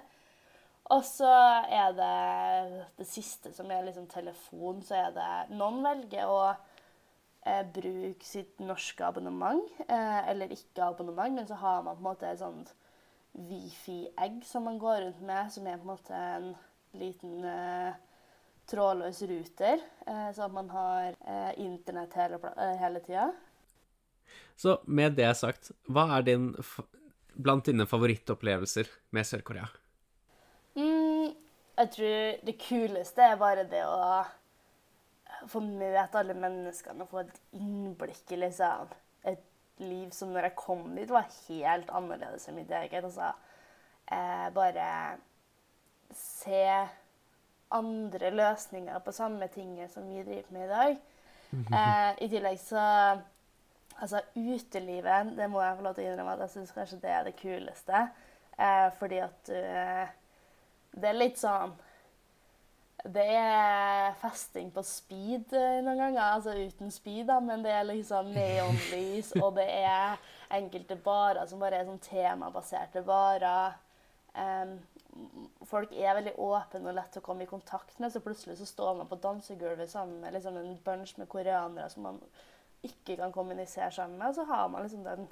Og 0.94 1.04
så 1.04 1.30
er 1.68 1.92
det 1.92 2.86
det 2.96 3.06
siste, 3.06 3.52
som 3.52 3.70
er 3.70 3.84
liksom 3.84 4.08
telefon, 4.08 4.82
så 4.82 4.96
er 4.96 5.14
det 5.16 5.56
Noen 5.58 5.82
velger 5.84 6.30
å 6.32 6.40
eh, 6.48 7.64
bruke 7.74 8.24
sitt 8.24 8.60
norske 8.64 9.04
abonnement, 9.04 9.62
eh, 9.84 10.20
eller 10.32 10.54
ikke 10.54 10.88
abonnement, 10.88 11.36
men 11.36 11.48
så 11.48 11.60
har 11.60 11.82
man 11.82 11.98
på 11.98 12.02
en 12.02 12.08
måte 12.08 12.30
et 12.30 12.40
sånt 12.40 12.72
wifi-egg 13.38 14.40
som 14.48 14.64
man 14.66 14.80
går 14.80 15.02
rundt 15.04 15.20
med, 15.20 15.52
som 15.52 15.66
er 15.66 15.76
på 15.76 15.86
en 15.86 15.92
måte 15.92 16.22
en 16.38 16.48
liten 16.98 17.44
eh, 17.44 18.07
trådløs 18.68 19.22
ruter, 19.30 19.82
eh, 20.06 20.30
så 20.36 20.46
at 20.46 20.54
man 20.54 20.70
har 20.70 21.16
eh, 21.24 21.52
internett 21.64 22.14
hele, 22.20 22.40
eh, 22.52 22.76
hele 22.82 23.02
tida. 23.04 23.30
Så 24.56 24.80
med 24.84 25.16
det 25.16 25.30
sagt, 25.38 25.70
hva 25.88 26.08
er 26.18 26.26
din 26.26 26.50
blant 27.38 27.68
dine 27.68 27.86
favorittopplevelser 27.86 28.90
med 29.14 29.26
Sør-Korea? 29.26 29.68
Jeg 31.78 31.90
tror 31.94 32.38
det 32.42 32.56
kuleste 32.58 33.22
er 33.22 33.36
bare 33.38 33.62
det 33.70 33.84
å 33.86 34.24
få 35.46 35.60
møte 35.62 36.18
alle 36.18 36.34
menneskene 36.34 37.04
og 37.04 37.12
få 37.12 37.20
et 37.22 37.36
innblikk 37.54 38.32
i 38.34 38.40
liksom, 38.42 38.90
et 39.30 39.44
liv 39.84 40.08
som 40.14 40.32
når 40.34 40.48
jeg 40.48 40.58
kom 40.58 40.88
dit, 40.96 41.10
var 41.10 41.28
helt 41.46 41.92
annerledes 41.94 42.48
enn 42.50 42.58
mitt 42.58 42.72
eget. 42.74 43.06
Altså, 43.06 43.30
eh, 44.10 44.48
bare 44.56 44.88
se 46.18 46.64
andre 47.70 48.30
løsninger 48.30 48.98
på 49.04 49.12
samme 49.12 49.48
tinget 49.52 49.92
som 49.92 50.06
vi 50.08 50.22
driver 50.22 50.54
med 50.54 50.64
i 50.64 50.68
dag. 50.68 51.02
Eh, 51.52 52.24
I 52.24 52.28
tillegg 52.28 52.60
så 52.60 52.84
Altså, 53.98 54.20
utelivet, 54.36 55.32
det 55.34 55.48
må 55.50 55.58
jeg 55.58 55.74
få 55.76 55.82
lov 55.82 55.94
til 55.96 56.04
å 56.04 56.10
innrømme 56.12 56.36
at 56.36 56.42
jeg 56.44 56.50
syns 56.52 56.70
kanskje 56.70 57.00
det 57.02 57.10
er 57.10 57.24
det 57.26 57.32
kuleste. 57.40 58.02
Eh, 58.54 58.84
fordi 59.00 59.16
at 59.24 59.48
du 59.50 59.56
det 60.96 61.10
er 61.10 61.18
litt 61.18 61.38
sånn 61.40 61.74
Det 62.98 63.24
er 63.30 64.16
festing 64.18 64.72
på 64.74 64.82
speed 64.82 65.52
eh, 65.54 65.78
noen 65.86 66.00
ganger. 66.00 66.22
Altså 66.34 66.54
uten 66.58 66.90
speed, 66.90 67.28
da, 67.28 67.38
men 67.40 67.62
det 67.62 67.70
er 67.70 67.86
liksom 67.86 68.32
neonlys, 68.34 69.30
og 69.38 69.52
det 69.60 69.68
er 69.70 70.18
enkelte 70.58 70.96
barer 71.04 71.46
som 71.46 71.62
bare 71.62 71.78
er 71.78 71.86
sånn 71.86 72.02
temabaserte 72.02 73.04
barer. 73.06 73.76
Um, 74.34 74.74
folk 75.68 75.92
er 75.92 76.16
veldig 76.18 76.34
åpne 76.42 76.90
og 76.90 76.96
lett 76.96 77.18
å 77.18 77.24
komme 77.24 77.44
i 77.44 77.50
kontakt 77.50 77.98
med, 77.98 78.12
så 78.12 78.22
plutselig 78.24 78.58
så 78.60 78.68
står 78.68 79.00
man 79.00 79.10
på 79.10 79.18
dansegulvet 79.22 79.90
sammen 79.90 80.20
med 80.22 80.36
liksom 80.36 80.56
en 80.60 80.78
bunch 80.84 81.16
med 81.18 81.30
koreanere 81.32 81.88
som 81.92 82.06
man 82.06 82.20
ikke 82.86 83.16
kan 83.18 83.32
kommunisere 83.34 83.90
sammen 83.94 84.18
med. 84.20 84.34
Så 84.36 84.46
har 84.48 84.68
man 84.68 84.84
liksom 84.84 85.04
den 85.06 85.28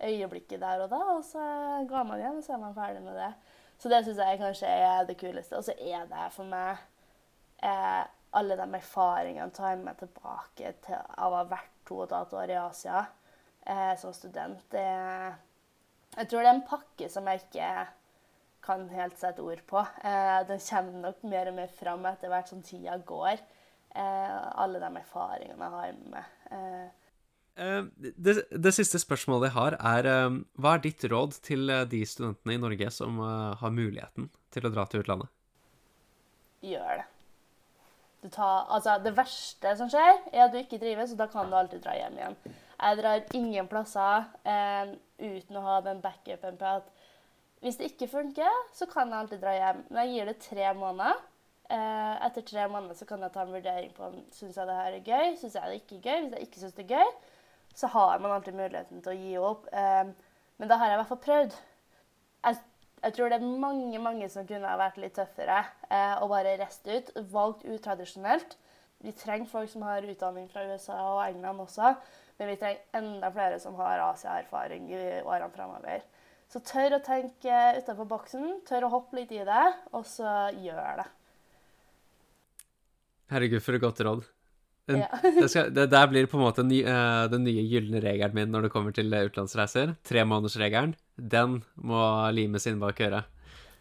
øyeblikket 0.00 0.60
der 0.60 0.84
og 0.84 0.90
da, 0.92 1.02
og 1.16 1.24
så 1.24 1.44
går 1.88 2.08
man 2.08 2.20
hjem, 2.20 2.40
og 2.40 2.44
så 2.44 2.56
er 2.56 2.62
man 2.62 2.76
ferdig 2.76 3.02
med 3.04 3.16
det. 3.18 3.32
Så 3.78 3.92
det 3.92 4.04
syns 4.04 4.20
jeg 4.22 4.40
kanskje 4.40 4.68
er 4.72 5.08
det 5.08 5.18
kuleste. 5.20 5.58
Og 5.58 5.64
så 5.64 5.74
er 5.76 6.06
det 6.08 6.28
for 6.32 6.48
meg 6.48 6.80
eh, 7.64 8.04
alle 8.36 8.56
de 8.58 8.66
erfaringene 8.78 9.52
tar 9.54 9.76
meg 9.80 9.98
tilbake 10.00 10.72
til 10.84 10.96
av 10.96 11.32
å 11.32 11.42
ha 11.42 11.48
vært 11.50 11.72
to 11.88 12.00
og 12.00 12.06
et 12.06 12.16
halvt 12.16 12.34
år 12.40 12.52
i 12.52 12.58
Asia 12.60 13.04
eh, 13.66 13.92
som 14.00 14.14
student. 14.16 14.64
Det, 14.72 14.86
jeg 16.16 16.28
tror 16.28 16.42
det 16.42 16.50
er 16.50 16.54
en 16.54 16.66
pakke 16.68 17.08
som 17.12 17.28
jeg 17.30 17.44
ikke 17.44 17.70
kan 18.66 18.88
helt 18.90 19.16
sette 19.20 19.44
ord 19.44 19.62
på. 19.70 19.80
Eh, 20.02 20.40
den 20.50 20.62
kommer 20.68 21.08
nok 21.08 21.24
mer 21.30 21.52
og 21.52 21.58
mer 21.60 21.72
fram 21.78 22.06
etter 22.10 22.32
hvert 22.32 22.52
som 22.52 22.62
tida 22.66 22.98
går. 23.06 23.40
Eh, 23.96 24.38
alle 24.60 24.82
de 24.82 24.92
erfaringene 25.00 25.70
jeg 25.70 25.76
har 25.78 25.98
med. 26.12 26.32
Eh, 26.52 27.06
Eh, 27.56 27.84
det, 27.96 28.42
det, 28.50 28.72
siste 28.76 29.00
spørsmålet 29.00 29.48
jeg 29.48 29.56
har, 29.56 29.76
er 29.80 30.08
eh, 30.10 30.38
hva 30.60 30.74
er 30.76 30.82
ditt 30.84 31.04
råd 31.08 31.38
til 31.44 31.70
eh, 31.72 31.86
de 31.88 32.02
studentene 32.04 32.56
i 32.56 32.60
Norge 32.60 32.90
som 32.92 33.20
har 33.22 33.72
muligheten 33.72 34.28
til 34.52 34.68
å 34.68 34.72
dra 34.74 34.84
til 34.90 35.04
utlandet? 35.04 35.32
Gjør 36.66 37.00
det. 37.00 37.06
Tar, 38.32 38.66
altså, 38.74 38.96
det 39.00 39.14
verste 39.16 39.72
som 39.78 39.88
skjer, 39.92 40.18
er 40.34 40.46
at 40.46 40.52
du 40.52 40.58
ikke 40.58 40.80
trives, 40.82 41.14
og 41.14 41.20
da 41.20 41.28
kan 41.30 41.48
du 41.48 41.56
alltid 41.56 41.84
dra 41.84 41.94
hjem 41.96 42.16
igjen. 42.18 42.38
Jeg 42.76 42.98
drar 42.98 43.36
ingen 43.38 43.68
plasser 43.70 44.26
eh, 44.44 44.92
uten 45.22 45.56
å 45.56 45.64
ha 45.64 45.80
den 45.86 46.02
backupen 46.04 46.58
på 46.60 46.72
at 46.80 46.90
hvis 47.66 47.78
det 47.80 47.90
ikke 47.90 48.10
funker, 48.10 48.60
så 48.74 48.86
kan 48.90 49.10
jeg 49.10 49.18
alltid 49.24 49.40
dra 49.42 49.54
hjem. 49.56 49.80
Men 49.90 50.04
jeg 50.04 50.12
gir 50.14 50.28
det 50.30 50.36
tre 50.44 50.68
måneder. 50.78 51.24
Eh, 51.66 52.26
etter 52.28 52.44
tre 52.46 52.68
måneder 52.70 52.94
så 52.94 53.08
kan 53.08 53.24
jeg 53.24 53.32
ta 53.34 53.42
en 53.42 53.54
vurdering 53.56 53.94
på 53.96 54.04
om 54.06 54.20
syns 54.30 54.54
jeg 54.54 54.68
det 54.68 54.76
her 54.78 54.94
er 54.94 55.08
gøy, 55.08 55.32
syns 55.40 55.56
jeg 55.58 55.72
det 55.72 55.80
ikke 55.80 55.96
er 55.96 56.04
gøy. 56.04 56.20
Hvis 56.20 56.36
jeg 56.36 56.46
ikke 56.46 56.62
syns 56.62 56.76
det 56.76 56.84
er 56.84 56.92
gøy, 56.94 57.16
så 57.76 57.90
har 57.92 58.22
man 58.22 58.36
alltid 58.36 58.56
muligheten 58.56 59.02
til 59.02 59.12
å 59.12 59.18
gi 59.18 59.32
opp. 59.42 59.66
Um, 59.72 60.12
men 60.60 60.70
da 60.70 60.78
har 60.80 60.92
jeg 60.92 60.96
i 60.96 61.00
hvert 61.00 61.10
fall 61.10 61.24
prøvd. 61.26 61.56
Jeg, 62.46 62.60
jeg, 63.02 63.16
tror 63.16 63.32
det 63.32 63.40
er 63.40 63.58
mange 63.66 64.02
mange 64.04 64.28
som 64.32 64.46
kunne 64.48 64.70
ha 64.70 64.78
vært 64.80 65.00
litt 65.02 65.18
tøffere 65.18 65.58
og 66.22 66.30
bare 66.30 66.54
reist 66.62 66.86
ut. 66.86 67.10
Valgt 67.34 67.66
utradisjonelt. 67.66 68.56
Vi 69.04 69.12
trenger 69.12 69.50
folk 69.50 69.68
som 69.68 69.84
har 69.84 70.06
utdanning 70.06 70.46
fra 70.48 70.64
USA 70.70 70.96
og 71.10 71.24
England 71.26 71.66
også. 71.66 71.92
Men 72.38 72.52
vi 72.52 72.56
trenger 72.60 73.00
enda 73.00 73.30
flere 73.34 73.58
som 73.60 73.76
har 73.80 74.06
Asia-erfaring 74.06 74.88
i 74.92 75.02
årene 75.24 75.50
framover. 75.52 76.06
Så 76.52 76.62
tør 76.62 76.96
å 76.96 77.02
tenke 77.02 77.60
utafor 77.80 78.06
boksen, 78.08 78.60
tør 78.68 78.86
å 78.86 78.92
hoppe 78.92 79.18
litt 79.18 79.32
i 79.34 79.42
det, 79.46 79.66
og 79.96 80.06
så 80.06 80.48
gjør 80.54 81.02
det. 81.02 81.06
Herregud, 83.34 83.62
for 83.64 83.74
et 83.74 83.82
godt 83.82 84.02
råd. 84.06 84.26
Ja. 84.86 85.08
det, 85.22 85.48
skal, 85.50 85.72
det, 85.74 85.88
der 85.90 86.06
blir 86.06 86.28
på 86.30 86.38
en 86.38 86.44
måte 86.44 86.62
ny, 86.62 86.84
uh, 86.86 87.26
den 87.30 87.42
nye 87.46 87.64
gylne 87.66 87.98
regelen 88.02 88.36
min 88.36 88.52
når 88.54 88.68
det 88.68 88.72
kommer 88.74 88.94
til 88.94 89.10
utenlandsreiser. 89.10 89.96
Tremånedersregelen. 90.06 90.94
Den 91.16 91.58
må 91.74 92.04
limes 92.36 92.68
inn 92.70 92.78
bak 92.82 93.02
øret. 93.02 93.32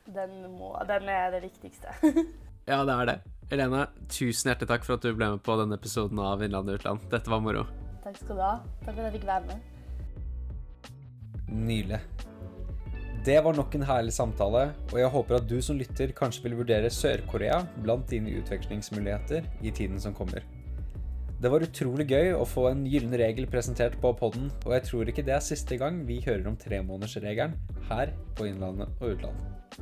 Den 0.05 0.33
må 0.57 0.73
Den 0.89 1.09
er 1.09 1.31
det 1.33 1.45
viktigste. 1.45 1.93
ja, 2.71 2.81
det 2.81 2.97
er 2.97 3.11
det. 3.11 3.17
Elene, 3.53 3.85
tusen 4.09 4.49
hjertelig 4.49 4.71
takk 4.73 4.85
for 4.87 4.97
at 4.97 5.05
du 5.05 5.13
ble 5.13 5.35
med 5.35 5.45
på 5.45 5.57
denne 5.61 5.77
episoden 5.77 6.21
av 6.21 6.41
Innlandet 6.41 6.81
utland. 6.81 7.05
Dette 7.13 7.29
var 7.29 7.45
moro. 7.45 7.67
Takk 8.05 8.17
skal 8.23 8.37
du 8.37 8.45
ha. 8.45 8.55
Takk 8.85 8.95
for 8.95 9.03
at 9.03 9.07
jeg 9.11 9.17
fikk 9.19 9.29
være 9.29 9.45
med. 9.51 9.59
Nydelig. 11.45 12.01
Det 13.25 13.39
var 13.41 13.55
nok 13.57 13.73
en 13.73 13.83
herlig 13.89 14.11
samtale, 14.13 14.67
og 14.91 14.99
jeg 14.99 15.09
håper 15.09 15.39
at 15.39 15.45
du 15.49 15.55
som 15.65 15.79
lytter 15.79 16.11
kanskje 16.13 16.43
vil 16.43 16.59
vurdere 16.59 16.91
Sør-Korea 16.93 17.55
blant 17.81 18.05
dine 18.11 18.35
utvekslingsmuligheter 18.37 19.47
i 19.65 19.71
tiden 19.73 19.97
som 20.03 20.13
kommer. 20.13 20.45
Det 21.41 21.49
var 21.49 21.65
utrolig 21.65 22.05
gøy 22.11 22.35
å 22.37 22.45
få 22.45 22.67
en 22.69 22.83
gyllen 22.85 23.15
regel 23.17 23.47
presentert 23.49 23.97
på 24.03 24.11
podden, 24.19 24.51
og 24.67 24.75
jeg 24.75 24.85
tror 24.85 25.09
ikke 25.09 25.25
det 25.25 25.33
er 25.39 25.41
siste 25.41 25.79
gang 25.81 26.03
vi 26.05 26.19
hører 26.21 26.45
om 26.51 26.59
tremånedersregelen 26.61 27.57
her 27.89 28.13
på 28.37 28.45
Innlandet 28.51 28.93
og 29.01 29.15
utlandet. 29.15 29.81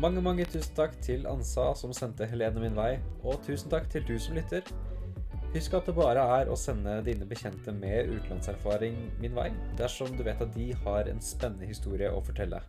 Mange, 0.00 0.24
mange 0.24 0.48
tusen 0.48 0.72
takk 0.80 0.96
til 1.04 1.28
Ansa 1.28 1.74
som 1.76 1.92
sendte 1.92 2.30
Helene 2.32 2.64
min 2.64 2.80
vei, 2.80 2.94
og 3.20 3.44
tusen 3.44 3.68
takk 3.68 3.92
til 3.92 4.08
du 4.08 4.16
som 4.16 4.40
lytter. 4.40 4.64
Husk 5.50 5.72
at 5.74 5.88
det 5.90 5.96
bare 5.96 6.22
er 6.38 6.46
å 6.46 6.54
sende 6.58 6.92
dine 7.02 7.26
bekjente 7.26 7.72
med 7.74 8.06
utenlandserfaring 8.12 8.94
min 9.18 9.34
vei, 9.34 9.48
dersom 9.80 10.12
du 10.14 10.22
vet 10.22 10.38
at 10.44 10.52
de 10.54 10.68
har 10.84 11.08
en 11.10 11.18
spennende 11.24 11.66
historie 11.66 12.06
å 12.06 12.20
fortelle. 12.22 12.60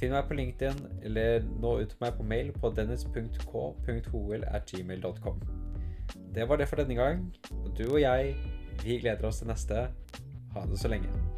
Finn 0.00 0.10
meg 0.16 0.24
på 0.26 0.34
LinkedIn, 0.34 0.80
eller 1.06 1.46
nå 1.62 1.70
ut 1.84 1.94
meg 2.02 2.10
på 2.16 2.26
mail 2.26 2.50
på 2.56 2.66
dennis.k.hol.gmail.com. 2.74 5.38
Det 6.34 6.44
var 6.48 6.56
det 6.58 6.66
for 6.66 6.76
denne 6.82 6.98
gang. 6.98 7.30
Du 7.78 7.86
og 7.92 8.02
jeg, 8.02 8.34
vi 8.82 8.98
gleder 8.98 9.30
oss 9.30 9.38
til 9.44 9.50
neste. 9.52 9.86
Ha 10.56 10.60
det 10.66 10.78
så 10.82 10.90
lenge. 10.90 11.29